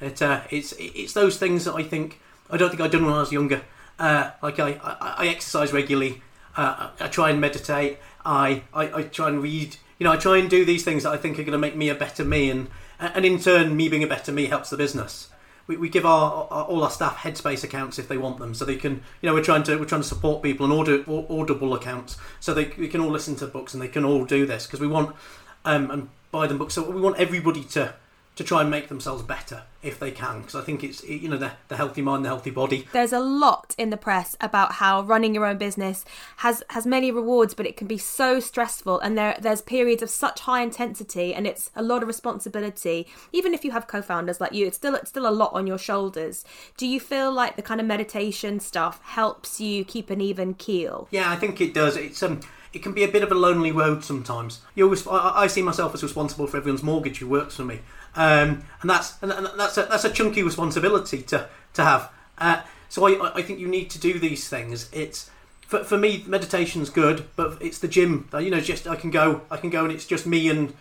[0.00, 3.14] It, uh, it's it's those things that I think I don't think I'd done when
[3.14, 3.62] I was younger.
[3.98, 6.22] Uh, like I, I, I, exercise regularly.
[6.56, 7.98] Uh, I try and meditate.
[8.24, 9.76] I, I, I try and read.
[9.98, 11.74] You know, I try and do these things that I think are going to make
[11.74, 12.68] me a better me, and
[13.00, 15.28] and in turn, me being a better me helps the business.
[15.66, 18.64] We, we give our, our, all our staff Headspace accounts if they want them, so
[18.64, 19.02] they can.
[19.20, 22.54] You know, we're trying to we're trying to support people and order Audible accounts, so
[22.54, 24.86] they, they can all listen to books and they can all do this because we
[24.86, 25.16] want
[25.64, 26.74] um, and buy them books.
[26.74, 27.94] So we want everybody to
[28.38, 31.36] to try and make themselves better if they can because i think it's you know
[31.36, 32.86] the, the healthy mind the healthy body.
[32.92, 36.04] There's a lot in the press about how running your own business
[36.36, 40.10] has has many rewards but it can be so stressful and there there's periods of
[40.10, 43.08] such high intensity and it's a lot of responsibility.
[43.32, 45.78] Even if you have co-founders like you it's still it's still a lot on your
[45.78, 46.44] shoulders.
[46.76, 51.08] Do you feel like the kind of meditation stuff helps you keep an even keel?
[51.10, 51.96] Yeah i think it does.
[51.96, 52.40] It's um
[52.72, 54.60] it can be a bit of a lonely road sometimes.
[54.74, 57.80] You always, I, I see myself as responsible for everyone's mortgage who works for me,
[58.14, 62.10] um, and that's and that's a, that's a chunky responsibility to to have.
[62.38, 64.88] Uh, so I, I think you need to do these things.
[64.92, 68.28] It's for, for me meditation's good, but it's the gym.
[68.32, 70.74] You know, just I can go I can go and it's just me and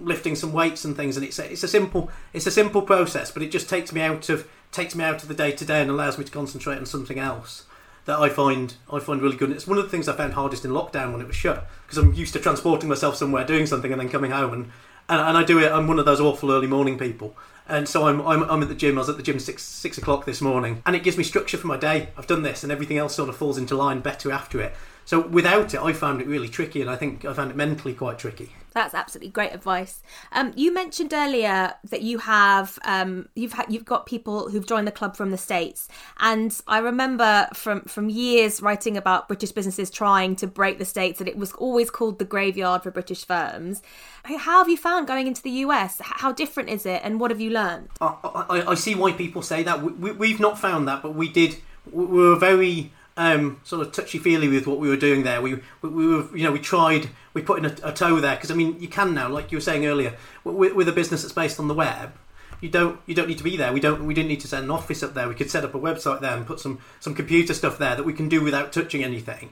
[0.00, 3.30] lifting some weights and things, and it's a, it's a simple it's a simple process,
[3.30, 5.80] but it just takes me out of takes me out of the day to day
[5.80, 7.64] and allows me to concentrate on something else.
[8.04, 9.50] that I find I find really good.
[9.50, 11.68] And it's one of the things I found hardest in lockdown when it was shut
[11.82, 14.72] because I'm used to transporting myself somewhere, doing something, and then coming home and.
[15.08, 15.72] And, and I do it.
[15.72, 18.74] I'm one of those awful early morning people, and so I'm, I'm, I'm at the
[18.74, 18.96] gym.
[18.96, 21.56] I was at the gym six six o'clock this morning, and it gives me structure
[21.56, 22.08] for my day.
[22.16, 24.74] I've done this, and everything else sort of falls into line better after it.
[25.08, 27.94] So without it, I found it really tricky, and I think I found it mentally
[27.94, 28.52] quite tricky.
[28.74, 30.02] That's absolutely great advice.
[30.32, 34.86] Um, you mentioned earlier that you have um, you've had you've got people who've joined
[34.86, 35.88] the club from the states,
[36.20, 41.18] and I remember from from years writing about British businesses trying to break the states
[41.20, 43.80] that it was always called the graveyard for British firms.
[44.24, 46.02] How have you found going into the US?
[46.02, 47.88] How different is it, and what have you learned?
[48.02, 48.14] I,
[48.50, 49.82] I, I see why people say that.
[49.82, 51.56] We, we, have not found that, but we did.
[51.90, 55.42] We were very um, sort of touchy feely with what we were doing there.
[55.42, 58.36] We, we, we were, you know, we tried, we put in a, a toe there
[58.36, 61.22] because I mean, you can now, like you were saying earlier, with, with, a business
[61.22, 62.12] that's based on the web.
[62.60, 63.72] You don't you don't need to be there.
[63.72, 65.28] We don't we didn't need to set an office up there.
[65.28, 68.04] We could set up a website there and put some some computer stuff there that
[68.04, 69.50] we can do without touching anything,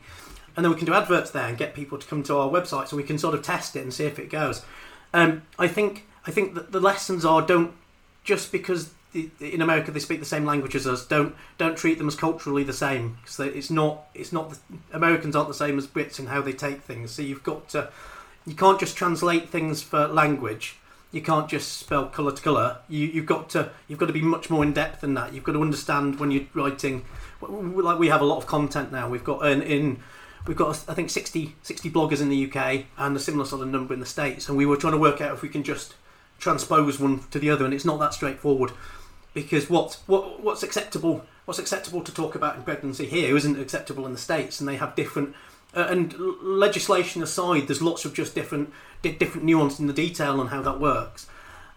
[0.56, 2.88] and then we can do adverts there and get people to come to our website
[2.88, 4.64] so we can sort of test it and see if it goes.
[5.14, 7.74] Um, I think I think that the lessons are don't
[8.24, 8.92] just because
[9.40, 11.06] in America they speak the same language as us.
[11.06, 14.58] Don't don't treat them as culturally the same because it's not it's not the,
[14.92, 17.10] Americans aren't the same as Brits in how they take things.
[17.10, 17.90] So you've got to
[18.46, 20.76] you can't just translate things for language.
[21.12, 22.78] You can't just spell colour to colour.
[22.88, 25.32] You, you've got to you've got to be much more in depth than that.
[25.32, 27.04] You've got to understand when you're writing.
[27.40, 29.08] Like we have a lot of content now.
[29.08, 30.00] We've got in, in
[30.46, 33.68] we've got I think 60, 60 bloggers in the UK and a similar sort of
[33.68, 35.94] number in the states, and we were trying to work out if we can just
[36.38, 38.72] transpose one to the other, and it's not that straightforward
[39.36, 44.06] because what what what's acceptable what's acceptable to talk about in pregnancy here isn't acceptable
[44.06, 45.34] in the states, and they have different.
[45.74, 48.72] Uh, and legislation aside, there's lots of just different
[49.02, 51.26] different nuance in the detail on how that works.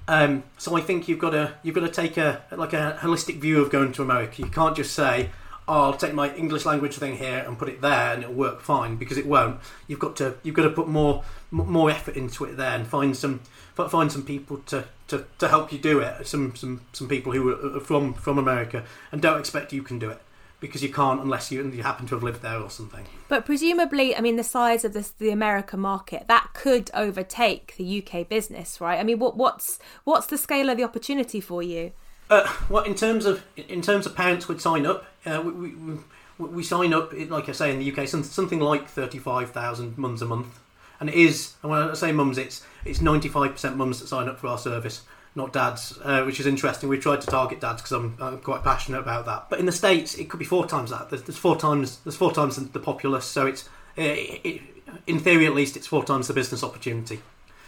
[0.08, 3.36] Um, so I think you've got to you've got to take a like a holistic
[3.40, 4.42] view of going to America.
[4.42, 5.30] You can't just say,
[5.70, 8.96] "I'll take my English language thing here and put it there and it'll work fine,"
[8.96, 9.60] because it won't.
[9.88, 13.16] You've got to you've got to put more more effort into it there and find
[13.16, 13.42] some
[13.88, 16.28] find some people to, to, to help you do it.
[16.28, 20.10] Some some some people who are from from America and don't expect you can do
[20.10, 20.22] it
[20.60, 23.06] because you can't unless you you happen to have lived there or something.
[23.28, 28.04] But presumably, I mean, the size of this the America market that could overtake the
[28.04, 29.00] UK business, right?
[29.00, 31.92] I mean, what what's what's the scale of the opportunity for you?
[32.30, 35.98] Uh, well, in terms of in terms of parents would sign up, uh, we, we,
[36.38, 40.22] we, sign up like I say in the UK something like thirty five thousand mums
[40.22, 40.60] a month
[41.00, 41.54] and it is.
[41.62, 44.48] And when I say mums, it's it's ninety five percent mums that sign up for
[44.48, 45.02] our service,
[45.36, 46.90] not dads, uh, which is interesting.
[46.90, 49.48] We've tried to target dads because I'm, I'm, quite passionate about that.
[49.50, 51.10] But in the states, it could be four times that.
[51.10, 54.62] There's, there's four times there's four times the populace, so it's it, it,
[55.08, 57.22] in theory at least it's four times the business opportunity.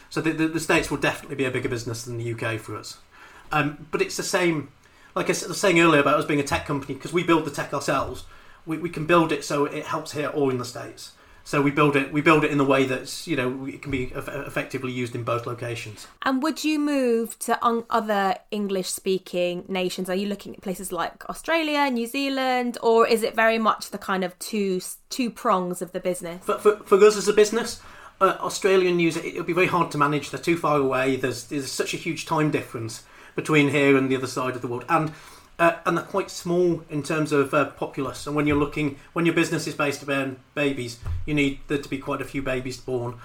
[0.09, 2.75] So the, the, the, states will definitely be a bigger business than the UK for
[2.75, 2.97] us.
[3.51, 4.69] Um, but it's the same.
[5.15, 7.51] Like I was saying earlier about us being a tech company, because we build the
[7.51, 8.23] tech ourselves,
[8.65, 11.11] we, we can build it so it helps here or in the states.
[11.43, 12.13] So we build it.
[12.13, 15.23] We build it in the way that's you know it can be effectively used in
[15.23, 16.07] both locations.
[16.21, 17.57] And would you move to
[17.89, 20.09] other English-speaking nations?
[20.09, 23.97] Are you looking at places like Australia, New Zealand, or is it very much the
[23.97, 26.45] kind of two two prongs of the business?
[26.45, 27.81] For, for, for us as a business,
[28.21, 30.29] uh, Australia and New it'll be very hard to manage.
[30.29, 31.15] They're too far away.
[31.15, 33.03] There's there's such a huge time difference
[33.35, 35.11] between here and the other side of the world, and
[35.59, 38.25] uh, and they're quite small in terms of uh, populace.
[38.25, 41.89] And when you're looking, when your business is based around babies, you need there to
[41.89, 43.19] be quite a few babies born.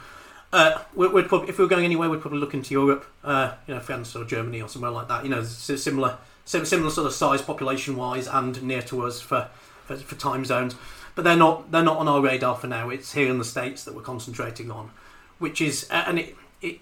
[0.53, 3.55] Uh, we'd, we'd, probably, if we were going anywhere, we'd probably look into Europe, uh,
[3.67, 5.25] you know, France or Germany or somewhere like that.
[5.25, 9.49] You know, similar, similar sort of size population wise, and near to us for,
[9.87, 10.77] for, for time zones.
[11.15, 12.91] But they're not they're not on our radar for now.
[12.91, 14.91] It's here in the states that we're concentrating on,
[15.39, 16.81] which is and it, it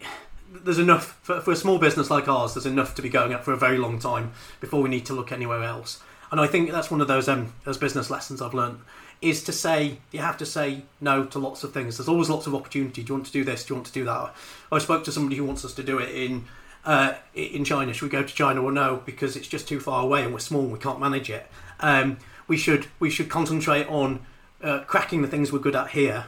[0.52, 2.54] there's enough for, for, a small business like ours.
[2.54, 5.12] There's enough to be going up for a very long time before we need to
[5.12, 6.02] look anywhere else.
[6.30, 8.80] And I think that's one of those um, those business lessons I've learned
[9.20, 11.96] is to say you have to say no to lots of things.
[11.96, 13.02] There's always lots of opportunity.
[13.02, 13.64] Do you want to do this?
[13.64, 14.34] Do you want to do that?
[14.70, 16.44] I spoke to somebody who wants us to do it in
[16.84, 17.92] uh, in China.
[17.92, 19.02] Should we go to China or no?
[19.04, 20.62] Because it's just too far away and we're small.
[20.62, 21.46] and We can't manage it.
[21.80, 24.20] Um, we should we should concentrate on
[24.62, 26.26] uh, cracking the things we're good at here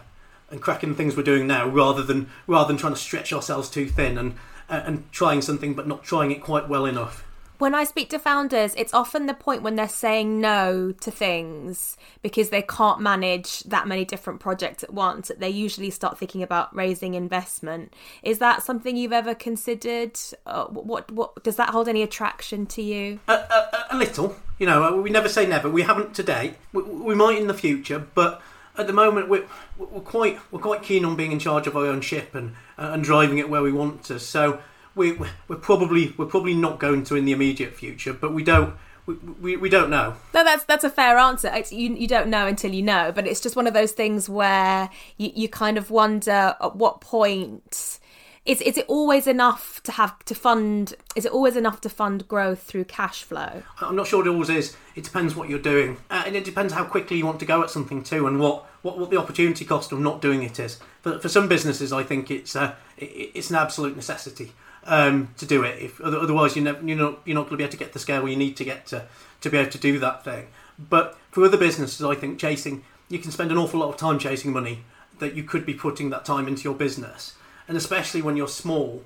[0.50, 3.68] and cracking the things we're doing now rather than rather than trying to stretch ourselves
[3.68, 4.34] too thin and
[4.68, 7.22] and trying something but not trying it quite well enough.
[7.58, 11.96] When I speak to founders, it's often the point when they're saying no to things
[12.20, 16.42] because they can't manage that many different projects at once that they usually start thinking
[16.42, 17.94] about raising investment.
[18.22, 20.18] Is that something you've ever considered?
[20.44, 23.20] Uh, what what does that hold any attraction to you?
[23.26, 25.00] A, a, a little, you know.
[25.00, 25.70] We never say never.
[25.70, 26.56] We haven't today.
[26.74, 28.42] We, we might in the future, but
[28.78, 29.46] at the moment we're,
[29.78, 32.90] we're quite we're quite keen on being in charge of our own ship and uh,
[32.92, 34.18] and driving it where we want to.
[34.18, 34.60] So
[34.94, 38.74] we we're probably we're probably not going to in the immediate future, but we don't
[39.06, 40.14] we, we, we don't know.
[40.34, 41.50] No, that's that's a fair answer.
[41.54, 44.28] It's, you you don't know until you know, but it's just one of those things
[44.28, 48.00] where you, you kind of wonder at what point
[48.46, 50.94] is is it always enough to have to fund?
[51.14, 53.62] Is it always enough to fund growth through cash flow?
[53.80, 54.76] I'm not sure it always is.
[54.94, 57.62] It depends what you're doing, uh, and it depends how quickly you want to go
[57.62, 60.78] at something too, and what, what, what the opportunity cost of not doing it is.
[61.02, 64.52] For, for some businesses, I think it's uh, it, it's an absolute necessity
[64.84, 65.82] um, to do it.
[65.82, 67.98] If otherwise, you're, never, you're not you're not going to be able to get the
[67.98, 69.06] scale where you need to get to
[69.40, 70.46] to be able to do that thing.
[70.78, 74.18] But for other businesses, I think chasing you can spend an awful lot of time
[74.18, 74.84] chasing money
[75.18, 77.35] that you could be putting that time into your business
[77.68, 79.02] and especially when you're small,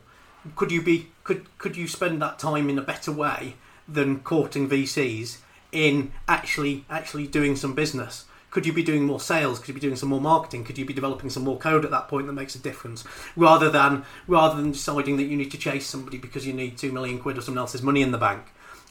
[0.57, 3.55] could you be could could you spend that time in a better way
[3.89, 5.39] than courting VCs
[5.73, 8.25] in actually actually doing some business?
[8.51, 9.61] Could you be doing more sales?
[9.61, 10.65] Could you be doing some more marketing?
[10.65, 13.05] Could you be developing some more code at that point that makes a difference,
[13.37, 16.91] rather than rather than deciding that you need to chase somebody because you need two
[16.91, 18.43] million quid or someone else's money in the bank?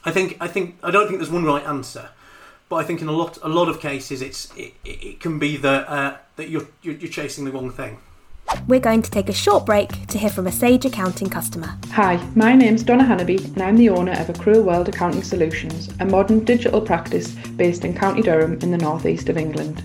[0.04, 2.08] I think I think I don't think there's one right answer,
[2.70, 5.58] but I think in a lot a lot of cases it's it, it can be
[5.58, 7.98] that uh, that you're, you're you're chasing the wrong thing.
[8.66, 11.76] We're going to take a short break to hear from a Sage Accounting customer.
[11.92, 16.04] Hi, my name's Donna Hannaby and I'm the owner of Accrual World Accounting Solutions, a
[16.04, 19.82] modern digital practice based in County Durham in the northeast of England.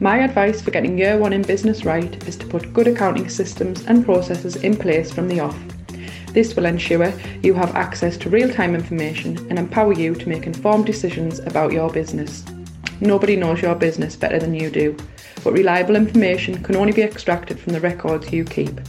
[0.00, 3.84] My advice for getting year one in business right is to put good accounting systems
[3.86, 5.58] and processes in place from the off.
[6.32, 7.12] This will ensure
[7.42, 11.72] you have access to real time information and empower you to make informed decisions about
[11.72, 12.44] your business.
[13.00, 14.96] Nobody knows your business better than you do,
[15.44, 18.80] but reliable information can only be extracted from the records you keep.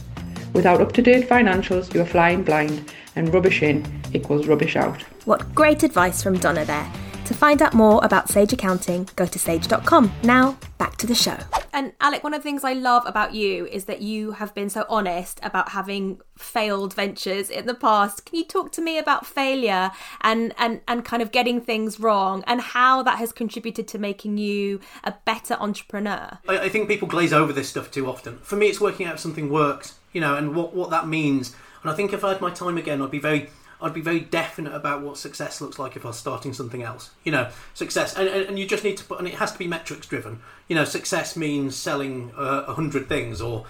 [0.54, 5.02] Without up to date financials, you are flying blind, and rubbish in equals rubbish out.
[5.26, 6.90] What great advice from Donna there.
[7.26, 10.12] To find out more about Sage Accounting, go to sage.com.
[10.22, 11.36] Now, back to the show.
[11.72, 14.70] And Alec, one of the things I love about you is that you have been
[14.70, 18.26] so honest about having failed ventures in the past.
[18.26, 22.44] Can you talk to me about failure and and and kind of getting things wrong
[22.46, 26.38] and how that has contributed to making you a better entrepreneur?
[26.48, 28.38] I, I think people glaze over this stuff too often.
[28.38, 31.56] For me, it's working out if something works, you know, and what what that means.
[31.82, 34.20] And I think if I had my time again, I'd be very I'd be very
[34.20, 37.10] definite about what success looks like if I was starting something else.
[37.24, 39.66] You know, success, and, and, you just need to put, and it has to be
[39.66, 40.40] metrics driven.
[40.68, 43.66] You know, success means selling uh, a uh, hundred things, or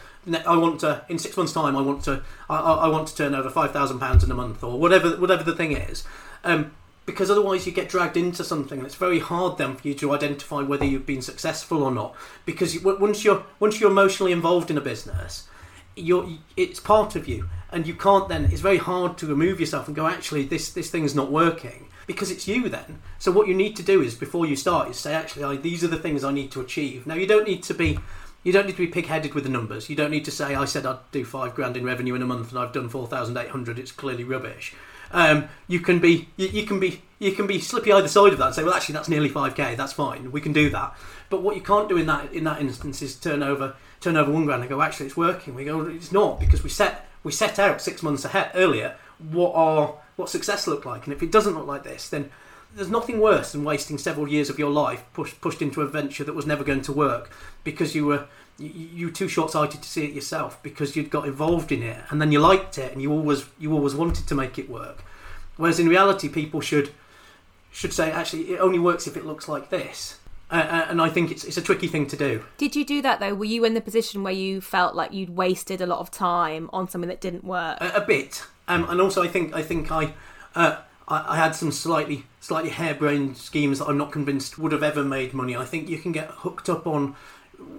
[0.47, 3.35] I want to in six months' time, I want to, I, I want to turn
[3.35, 6.05] over five thousand pounds in a month, or whatever, whatever the thing is.
[6.45, 6.73] Um,
[7.07, 10.12] because otherwise you get dragged into something and it's very hard then for you to
[10.12, 12.14] identify whether you've been successful or not
[12.45, 15.45] because once you're once you're emotionally involved in a business
[15.96, 19.87] you're it's part of you and you can't then it's very hard to remove yourself
[19.87, 23.00] and go actually this this thing's not working because it's you then.
[23.18, 25.82] So what you need to do is before you start is say actually I, these
[25.82, 27.06] are the things i need to achieve.
[27.06, 27.98] Now you don't need to be
[28.44, 29.90] you don't need to be pig-headed with the numbers.
[29.90, 32.26] You don't need to say i said i'd do five grand in revenue in a
[32.26, 34.74] month and i've done 4800 it's clearly rubbish.
[35.12, 38.38] Um, you can be you, you can be you can be slippy either side of
[38.38, 40.96] that and say well actually that's nearly 5k that's fine we can do that.
[41.28, 43.74] But what you can't do in that in that instance is turn over
[44.07, 45.55] turn over one grand and go actually it's working.
[45.55, 49.53] We go it's not because we set we set out six months ahead earlier what
[49.55, 52.31] our what success looked like, and if it doesn't look like this, then
[52.75, 56.25] there's nothing worse than wasting several years of your life pushed pushed into a venture
[56.25, 57.31] that was never going to work
[57.64, 58.27] because you were
[58.59, 61.99] you, you were too short-sighted to see it yourself because you'd got involved in it
[62.11, 65.05] and then you liked it and you always you always wanted to make it work.
[65.57, 66.90] Whereas in reality people should
[67.73, 70.19] should say actually it only works if it looks like this
[70.50, 72.44] uh, uh, and I think it's it's a tricky thing to do.
[72.56, 73.35] Did you do that though?
[73.35, 76.70] Were you in the position where you felt like you'd wasted a lot of time
[76.72, 77.78] on something that didn't work?
[77.80, 80.14] A, a bit, um, and also I think I think I,
[80.54, 80.78] uh,
[81.09, 85.02] I, I had some slightly slightly harebrained schemes that I'm not convinced would have ever
[85.02, 85.56] made money.
[85.56, 87.16] I think you can get hooked up on.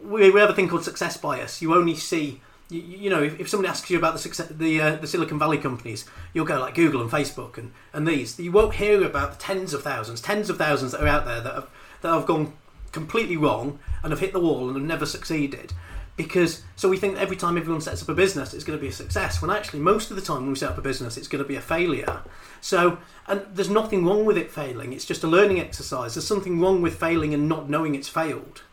[0.03, 1.61] We, we have a thing called success bias.
[1.61, 4.81] You only see you, you, know, if, if, somebody asks you about the success, the
[4.81, 8.37] uh, the Silicon Valley companies, you'll go like Google and Facebook and, and these.
[8.39, 11.39] You won't hear about the tens of thousands, tens of thousands that are out there
[11.39, 11.69] that have
[12.01, 12.53] that have gone
[12.91, 15.73] completely wrong and have hit the wall and have never succeeded.
[16.15, 18.89] Because so we think every time everyone sets up a business, it's going to be
[18.89, 19.39] a success.
[19.39, 21.47] When actually, most of the time when we set up a business, it's going to
[21.47, 22.21] be a failure.
[22.59, 24.93] So, and there's nothing wrong with it failing.
[24.93, 26.15] It's just a learning exercise.
[26.15, 28.63] There's something wrong with failing and not knowing it's failed.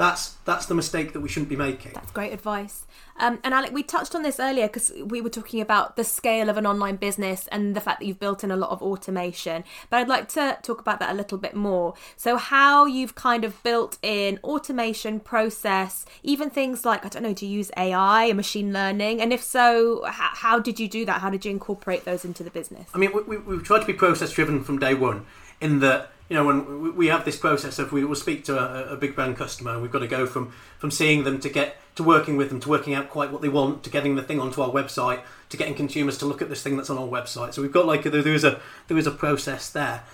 [0.00, 1.92] That's that's the mistake that we shouldn't be making.
[1.92, 2.86] That's great advice.
[3.18, 6.48] Um, and Alec, we touched on this earlier because we were talking about the scale
[6.48, 9.62] of an online business and the fact that you've built in a lot of automation.
[9.90, 11.92] But I'd like to talk about that a little bit more.
[12.16, 17.34] So, how you've kind of built in automation process, even things like, I don't know,
[17.34, 19.20] do you use AI and machine learning?
[19.20, 21.20] And if so, how, how did you do that?
[21.20, 22.88] How did you incorporate those into the business?
[22.94, 25.26] I mean, we, we, have tried to be process driven from day one
[25.60, 28.94] in that you know, when we have this process of we will speak to a,
[28.94, 31.76] a, big brand customer, and we've got to go from from seeing them to get
[31.96, 34.38] to working with them to working out quite what they want to getting the thing
[34.38, 37.52] onto our website to getting consumers to look at this thing that's on our website.
[37.52, 40.04] So we've got like there is a there is a process there.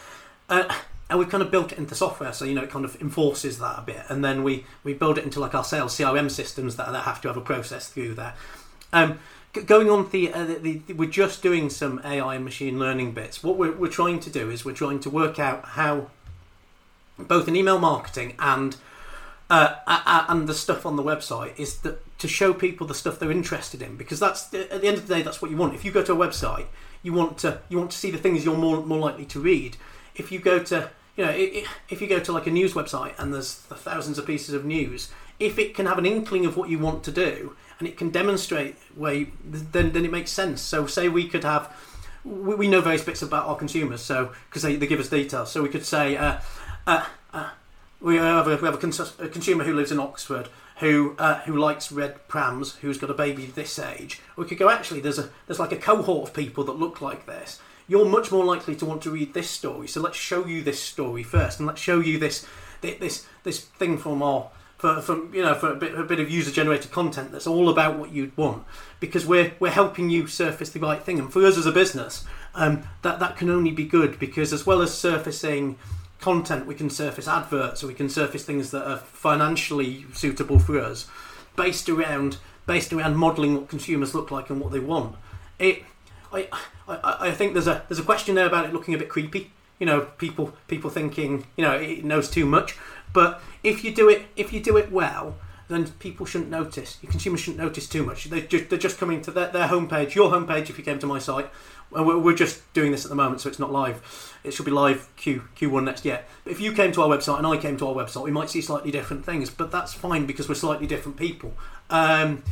[0.49, 0.75] Uh,
[1.11, 3.59] and we've kind of built it into software, so you know it kind of enforces
[3.59, 6.77] that a bit, and then we we build it into like our sales CRM systems
[6.77, 8.35] that, that have to have a process through there.
[8.93, 9.19] Um,
[9.65, 13.43] going on the, uh, the, the, we're just doing some AI and machine learning bits.
[13.43, 16.09] What we're, we're trying to do is we're trying to work out how
[17.19, 18.77] both in email marketing and
[19.49, 19.77] uh,
[20.29, 23.81] and the stuff on the website is that to show people the stuff they're interested
[23.81, 25.75] in because that's at the end of the day that's what you want.
[25.75, 26.67] If you go to a website,
[27.03, 29.77] you want to you want to see the things you're more more likely to read.
[30.15, 33.33] If you go to you know if you go to like a news website and
[33.33, 36.79] there's thousands of pieces of news, if it can have an inkling of what you
[36.79, 40.61] want to do and it can demonstrate where then then it makes sense.
[40.61, 41.75] So say we could have
[42.25, 45.51] we, we know various bits about our consumers, so because they, they give us details,
[45.51, 46.17] so we could say.
[46.17, 46.39] Uh,
[46.87, 47.51] uh, uh,
[48.01, 51.41] we have, a, we have a, cons- a, consumer who lives in Oxford who uh,
[51.41, 54.21] who likes red prams, who's got a baby this age.
[54.37, 55.01] We could go actually.
[55.01, 57.61] There's a there's like a cohort of people that look like this.
[57.89, 59.87] You're much more likely to want to read this story.
[59.87, 62.47] So let's show you this story first, and let's show you this
[62.83, 64.51] this this thing from our
[64.95, 67.69] for, from you know for a bit, a bit of user generated content that's all
[67.69, 68.65] about what you'd want
[69.01, 72.25] because we're we're helping you surface the right thing and for us as a business
[72.55, 75.77] um, that that can only be good because as well as surfacing
[76.21, 80.81] content, we can surface adverts, or we can surface things that are financially suitable for
[80.81, 81.07] us,
[81.55, 85.15] based around based around modelling what consumers look like and what they want.
[85.59, 85.85] It,
[86.33, 86.49] I,
[86.89, 89.53] I, I think there's a there's a question there about it looking a bit creepy.
[89.79, 92.77] You know, people people thinking you know it knows too much.
[93.13, 95.37] But if you do it if you do it well,
[95.69, 96.99] then people shouldn't notice.
[97.03, 98.25] Your consumers shouldn't notice too much.
[98.25, 100.71] They just, they're just coming to their, their homepage, your homepage.
[100.71, 101.51] If you came to my site,
[101.91, 104.39] we're just doing this at the moment, so it's not live.
[104.45, 106.23] It should be live Q Q1 next year.
[106.45, 108.51] But if you came to our website and I came to our website, we might
[108.51, 111.55] see slightly different things, but that's fine because we're slightly different people.
[111.91, 112.43] Um,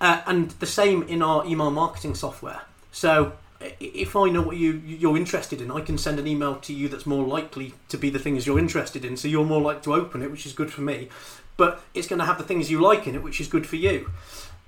[0.00, 2.62] uh, and the same in our email marketing software.
[2.92, 3.32] So
[3.80, 6.88] if I know what you you're interested in, I can send an email to you
[6.88, 9.16] that's more likely to be the things you're interested in.
[9.16, 11.08] So you're more likely to open it, which is good for me.
[11.56, 13.76] But it's going to have the things you like in it, which is good for
[13.76, 14.10] you.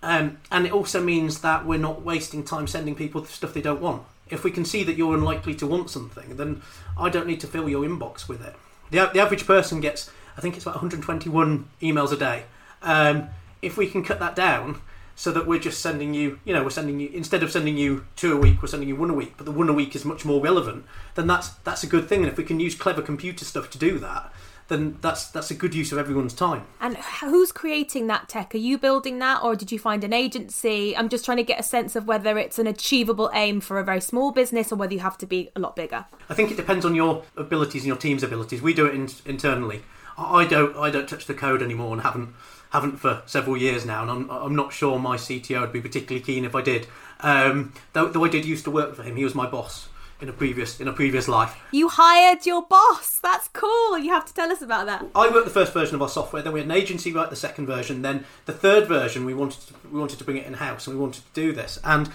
[0.03, 3.81] Um, and it also means that we're not wasting time sending people stuff they don't
[3.81, 4.03] want.
[4.29, 6.63] If we can see that you're unlikely to want something, then
[6.99, 8.55] I don't need to fill your inbox with it.
[8.91, 12.45] The, the average person gets, I think it's about 121 emails a day.
[12.83, 13.29] Um,
[13.63, 14.81] if we can cut that down
[15.21, 18.07] so that we're just sending you, you know, we're sending you instead of sending you
[18.17, 20.03] two a week, we're sending you one a week, but the one a week is
[20.03, 22.21] much more relevant, then that's that's a good thing.
[22.21, 24.33] And if we can use clever computer stuff to do that,
[24.69, 26.65] then that's that's a good use of everyone's time.
[26.81, 28.55] And who's creating that tech?
[28.55, 30.97] Are you building that, or did you find an agency?
[30.97, 33.85] I'm just trying to get a sense of whether it's an achievable aim for a
[33.85, 36.07] very small business, or whether you have to be a lot bigger.
[36.31, 38.63] I think it depends on your abilities and your team's abilities.
[38.63, 39.83] We do it in, internally.
[40.17, 42.35] I don't I don't touch the code anymore, and haven't
[42.71, 46.25] haven't for several years now, and I'm, I'm not sure my CTO would be particularly
[46.25, 46.87] keen if I did.
[47.21, 49.89] Um, though, though I did used to work for him, he was my boss
[50.21, 51.59] in a previous in a previous life.
[51.73, 53.19] You hired your boss.
[53.19, 53.99] That's cool.
[53.99, 55.07] You have to tell us about that.
[55.15, 56.43] I wrote the first version of our software.
[56.43, 58.03] Then we had an agency write the second version.
[58.03, 60.97] Then the third version, we wanted to, we wanted to bring it in house, and
[60.97, 61.79] we wanted to do this.
[61.85, 62.09] And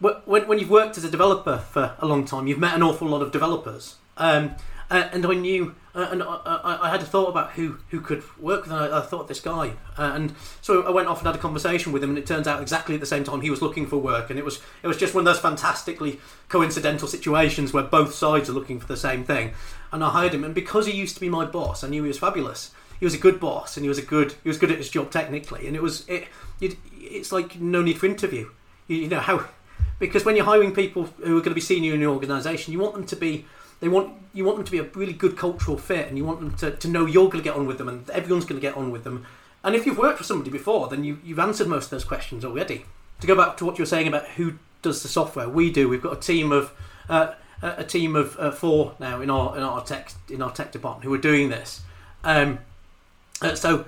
[0.00, 3.08] when, when you've worked as a developer for a long time, you've met an awful
[3.08, 3.96] lot of developers.
[4.16, 4.54] Um,
[4.90, 8.64] and I knew, uh, and I, I, had a thought about who, who could work
[8.64, 8.72] with.
[8.72, 11.92] I, I thought this guy, uh, and so I went off and had a conversation
[11.92, 12.10] with him.
[12.10, 14.38] And it turns out exactly at the same time he was looking for work, and
[14.38, 16.18] it was it was just one of those fantastically
[16.48, 19.52] coincidental situations where both sides are looking for the same thing.
[19.92, 22.08] And I hired him, and because he used to be my boss, I knew he
[22.08, 22.72] was fabulous.
[22.98, 24.90] He was a good boss, and he was a good he was good at his
[24.90, 26.26] job technically, and it was it.
[26.60, 28.50] It's like no need for interview.
[28.88, 29.46] You, you know how
[30.00, 32.80] because when you're hiring people who are going to be senior in your organisation, you
[32.80, 33.46] want them to be
[33.80, 36.40] they want you want them to be a really good cultural fit, and you want
[36.40, 38.66] them to, to know you're going to get on with them, and everyone's going to
[38.66, 39.24] get on with them.
[39.62, 42.44] And if you've worked with somebody before, then you, you've answered most of those questions
[42.44, 42.84] already.
[43.20, 45.88] To go back to what you were saying about who does the software, we do.
[45.88, 46.72] We've got a team of
[47.08, 50.72] uh, a team of uh, four now in our in our tech in our tech
[50.72, 51.82] department who are doing this.
[52.24, 52.58] Um,
[53.40, 53.86] uh, so,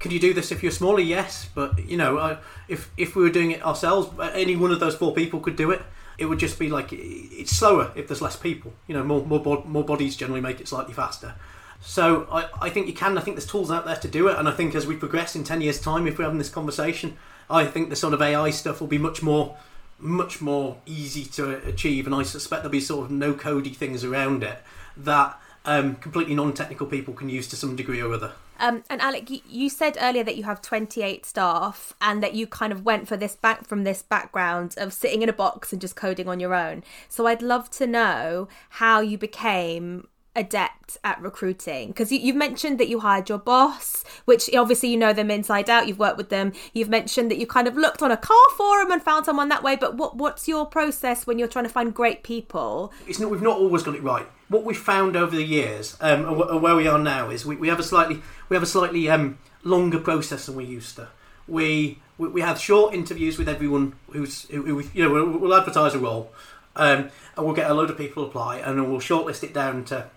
[0.00, 1.00] could you do this if you're smaller?
[1.00, 4.80] Yes, but you know, uh, if if we were doing it ourselves, any one of
[4.80, 5.82] those four people could do it
[6.18, 8.72] it would just be like it's slower if there's less people.
[8.86, 11.34] You know, more more more bodies generally make it slightly faster.
[11.80, 13.16] So I, I think you can.
[13.16, 15.36] I think there's tools out there to do it, and I think as we progress
[15.36, 17.16] in ten years' time, if we're having this conversation,
[17.48, 19.56] I think the sort of AI stuff will be much more
[20.00, 24.04] much more easy to achieve, and I suspect there'll be sort of no codey things
[24.04, 24.58] around it
[24.96, 28.32] that um, completely non-technical people can use to some degree or other.
[28.58, 32.46] Um, and Alec, you, you, said earlier that you have 28 staff and that you
[32.46, 35.80] kind of went for this back from this background of sitting in a box and
[35.80, 36.82] just coding on your own.
[37.08, 40.08] So I'd love to know how you became
[40.38, 41.88] adept at recruiting?
[41.88, 45.68] Because you, have mentioned that you hired your boss, which obviously you know them inside
[45.68, 45.88] out.
[45.88, 46.52] You've worked with them.
[46.72, 49.62] You've mentioned that you kind of looked on a car forum and found someone that
[49.62, 49.76] way.
[49.76, 52.92] But what what's your process when you're trying to find great people?
[53.06, 53.30] It's not.
[53.30, 54.26] We've not always got it right.
[54.48, 57.68] What we've found over the years, um, and where we are now, is we, we
[57.68, 61.08] have a slightly we have a slightly um, longer process than we used to.
[61.46, 65.54] We we, we have short interviews with everyone who's who, who you know we'll, we'll
[65.54, 66.32] advertise a role
[66.78, 69.84] um, and we'll get a load of people apply, and then we'll shortlist it down
[69.86, 70.08] to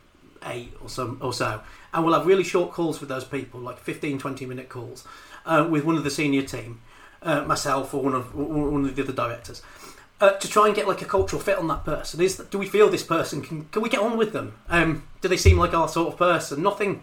[0.45, 1.61] eight or some or so,
[1.93, 5.05] and we'll have really short calls with those people, like 15, 20 minute calls,
[5.45, 6.81] uh, with one of the senior team,
[7.23, 9.61] uh, myself or one of one of the other directors.
[10.19, 12.67] Uh, to try and get like a cultural fit on that person is do we
[12.67, 15.73] feel this person can can we get on with them um, do they seem like
[15.73, 17.01] our sort of person nothing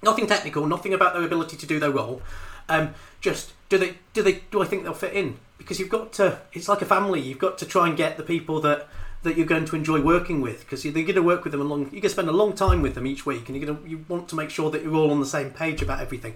[0.00, 2.22] nothing technical nothing about their ability to do their role
[2.68, 5.38] um, just do they do they do I think they'll fit in?
[5.58, 6.40] Because you've got to.
[6.52, 7.20] It's like a family.
[7.20, 8.88] You've got to try and get the people that
[9.26, 11.64] that you're going to enjoy working with because you're going to work with them a
[11.64, 11.80] long.
[11.82, 13.88] You're going to spend a long time with them each week, and you're going to
[13.88, 16.34] you want to make sure that you're all on the same page about everything.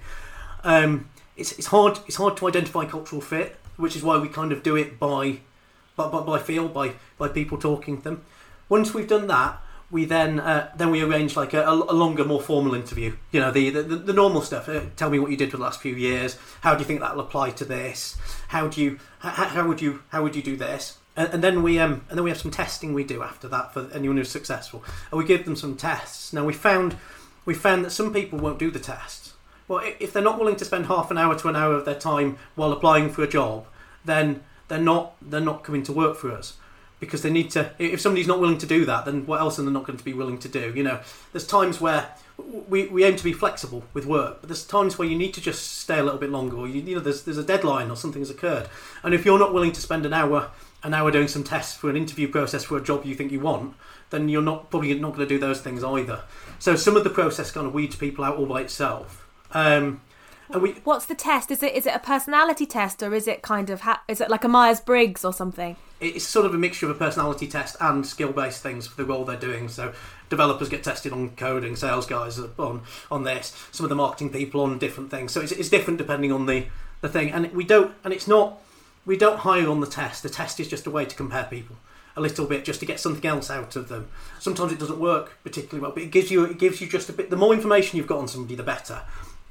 [0.64, 4.52] Um, it's it's hard it's hard to identify cultural fit, which is why we kind
[4.52, 5.40] of do it by
[5.96, 8.24] by, by, by feel by by people talking to them.
[8.68, 9.60] Once we've done that,
[9.90, 13.16] we then uh, then we arrange like a, a, longer, more formal interview.
[13.32, 14.68] You know, the the, the normal stuff.
[14.68, 16.36] Uh, tell me what you did for the last few years.
[16.60, 18.16] How do you think that'll apply to this?
[18.48, 20.98] How do you how, how would you how would you do this?
[21.16, 23.74] And, and, then we um and then we have some testing we do after that
[23.74, 26.32] for anyone who's successful, and we give them some tests.
[26.32, 26.96] Now we found
[27.44, 29.34] we found that some people won't do the tests.
[29.66, 31.98] Well, if they're not willing to spend half an hour to an hour of their
[31.98, 33.66] time while applying for a job,
[34.04, 36.56] then they're not they're not coming to work for us
[37.00, 37.72] because they need to.
[37.78, 40.04] If somebody's not willing to do that, then what else are they not going to
[40.04, 40.72] be willing to do?
[40.76, 41.00] You know,
[41.32, 42.08] there's times where
[42.68, 45.40] we, we aim to be flexible with work, but there's times where you need to
[45.40, 47.96] just stay a little bit longer, or you, you know, there's there's a deadline or
[47.96, 48.68] something has occurred,
[49.02, 50.50] and if you're not willing to spend an hour
[50.82, 53.40] an hour doing some tests for an interview process for a job you think you
[53.40, 53.74] want,
[54.10, 56.22] then you're not probably not going to do those things either.
[56.58, 59.26] So some of the process kind of weeds people out all by itself.
[59.52, 60.00] Um,
[60.52, 61.50] and we, What's the test?
[61.50, 64.30] Is it is it a personality test or is it kind of ha- is it
[64.30, 65.76] like a Myers Briggs or something?
[66.00, 69.04] It's sort of a mixture of a personality test and skill based things for the
[69.04, 69.68] role they're doing.
[69.68, 69.92] So
[70.28, 74.62] developers get tested on coding, sales guys on on this, some of the marketing people
[74.62, 75.30] on different things.
[75.32, 76.66] So it's, it's different depending on the
[77.00, 77.30] the thing.
[77.30, 78.60] And we don't and it's not
[79.06, 80.22] we don't hire on the test.
[80.22, 81.76] The test is just a way to compare people
[82.16, 84.08] a little bit just to get something else out of them.
[84.38, 87.12] Sometimes it doesn't work particularly well, but it gives you it gives you just a
[87.12, 87.30] bit.
[87.30, 89.02] The more information you've got on somebody, the better.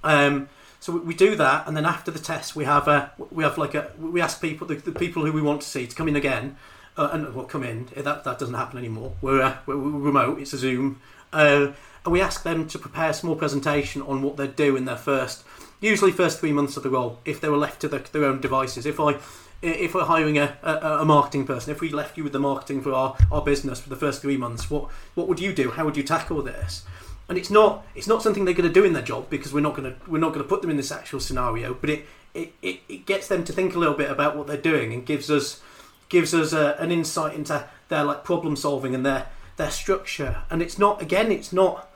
[0.04, 0.50] Um,
[0.82, 3.76] so we, do that, and then after the test, we have a we have like
[3.76, 6.16] a we ask people the, the people who we want to see to come in
[6.16, 6.56] again,
[6.96, 7.90] uh, and well come in.
[7.98, 9.14] That that doesn't happen anymore.
[9.22, 10.40] We're, uh, we're, remote.
[10.40, 11.02] It's a Zoom,
[11.34, 11.74] uh,
[12.06, 14.96] and we ask them to prepare a small presentation on what they'd do in their
[14.96, 15.44] first,
[15.80, 18.42] usually first three months of the role, if they were left to the, their own
[18.42, 18.86] devices.
[18.86, 19.18] If I
[19.62, 22.82] if we're hiring a, a, a, marketing person, if we left you with the marketing
[22.82, 25.72] for our, our business for the first three months, what what would you do?
[25.72, 26.86] How would you tackle this?
[27.30, 29.62] and it's not it's not something they're going to do in their job because we're
[29.62, 32.06] not going to we're not going to put them in this actual scenario but it
[32.34, 35.06] it, it, it gets them to think a little bit about what they're doing and
[35.06, 35.62] gives us
[36.10, 39.28] gives us a, an insight into their like problem solving and their
[39.58, 41.90] their structure and it's not again it's not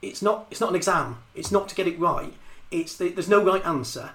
[0.00, 2.34] it's not it's not an exam it's not to get it right
[2.70, 4.10] it's the, there's no right answer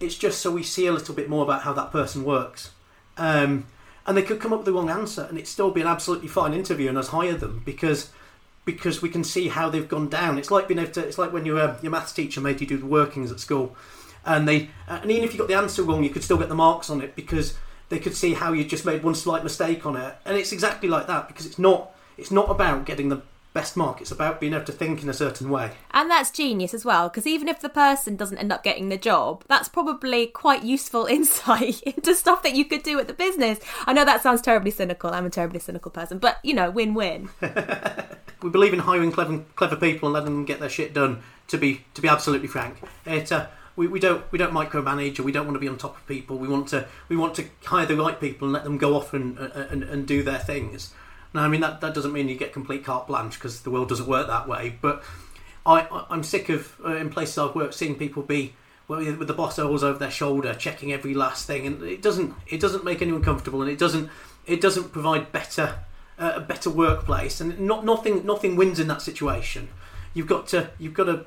[0.00, 2.70] it's just so we see a little bit more about how that person works
[3.16, 3.66] um,
[4.06, 6.28] and they could come up with the wrong answer and it still be an absolutely
[6.28, 8.10] fine interview and us hire them because
[8.68, 10.36] because we can see how they've gone down.
[10.36, 11.00] It's like being able to.
[11.00, 13.74] It's like when your uh, your maths teacher made you do the workings at school,
[14.26, 16.54] and they and even if you got the answer wrong, you could still get the
[16.54, 17.54] marks on it because
[17.88, 20.14] they could see how you just made one slight mistake on it.
[20.26, 23.22] And it's exactly like that because it's not it's not about getting the
[23.58, 24.00] best mark.
[24.00, 25.72] It's about being able to think in a certain way.
[25.90, 28.96] And that's genius as well, because even if the person doesn't end up getting the
[28.96, 33.58] job, that's probably quite useful insight into stuff that you could do at the business.
[33.84, 35.10] I know that sounds terribly cynical.
[35.10, 37.30] I'm a terribly cynical person, but you know, win win.
[38.42, 41.22] we believe in hiring clever, clever people and letting them get their shit done.
[41.48, 43.32] To be to be absolutely frank, it.
[43.32, 45.96] Uh, we, we don't we don't micromanage or we don't want to be on top
[45.96, 46.36] of people.
[46.36, 49.14] We want to we want to hire the right people and let them go off
[49.14, 50.92] and and, and do their things.
[51.34, 53.88] Now, I mean that, that doesn't mean you get complete carte blanche because the world
[53.88, 54.78] doesn't work that way.
[54.80, 55.02] But
[55.66, 58.54] I, I am sick of uh, in places I've worked seeing people be
[58.88, 62.60] with the boss always over their shoulder, checking every last thing, and it doesn't it
[62.60, 64.08] doesn't make anyone comfortable, and it doesn't
[64.46, 65.80] it doesn't provide better
[66.18, 69.68] uh, a better workplace, and not nothing nothing wins in that situation.
[70.14, 71.26] You've got to you've got to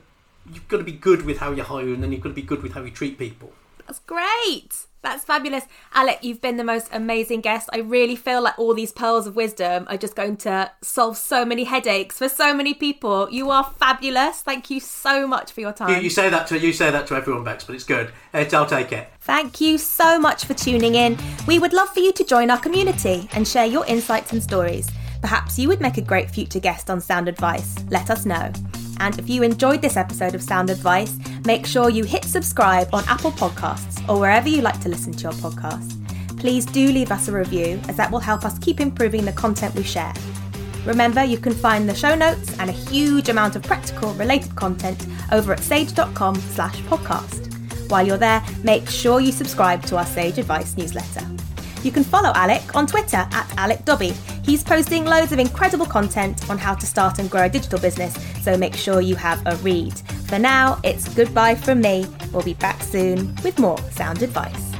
[0.51, 2.41] you've got to be good with how you hire, and then you've got to be
[2.41, 3.53] good with how you treat people.
[3.91, 4.87] That's great.
[5.01, 5.65] That's fabulous.
[5.93, 7.69] Alec, you've been the most amazing guest.
[7.73, 11.43] I really feel like all these pearls of wisdom are just going to solve so
[11.43, 13.29] many headaches for so many people.
[13.29, 14.43] You are fabulous.
[14.43, 15.89] Thank you so much for your time.
[15.89, 18.13] You, you say that to you say that to everyone, Bex, but it's good.
[18.33, 19.09] I'll take it.
[19.19, 21.17] Thank you so much for tuning in.
[21.47, 24.87] We would love for you to join our community and share your insights and stories.
[25.21, 27.75] Perhaps you would make a great future guest on Sound Advice.
[27.89, 28.51] Let us know.
[28.99, 33.03] And if you enjoyed this episode of Sound Advice, make sure you hit subscribe on
[33.07, 35.97] Apple Podcasts or wherever you like to listen to your podcast.
[36.39, 39.75] Please do leave us a review as that will help us keep improving the content
[39.75, 40.13] we share.
[40.85, 45.05] Remember, you can find the show notes and a huge amount of practical related content
[45.31, 47.47] over at sage.com slash podcast.
[47.91, 51.27] While you're there, make sure you subscribe to our Sage Advice newsletter.
[51.83, 54.13] You can follow Alec on Twitter at Alec Dobbie.
[54.43, 58.15] He's posting loads of incredible content on how to start and grow a digital business,
[58.43, 59.97] so make sure you have a read.
[60.27, 62.05] For now, it's goodbye from me.
[62.31, 64.70] We'll be back soon with more sound advice.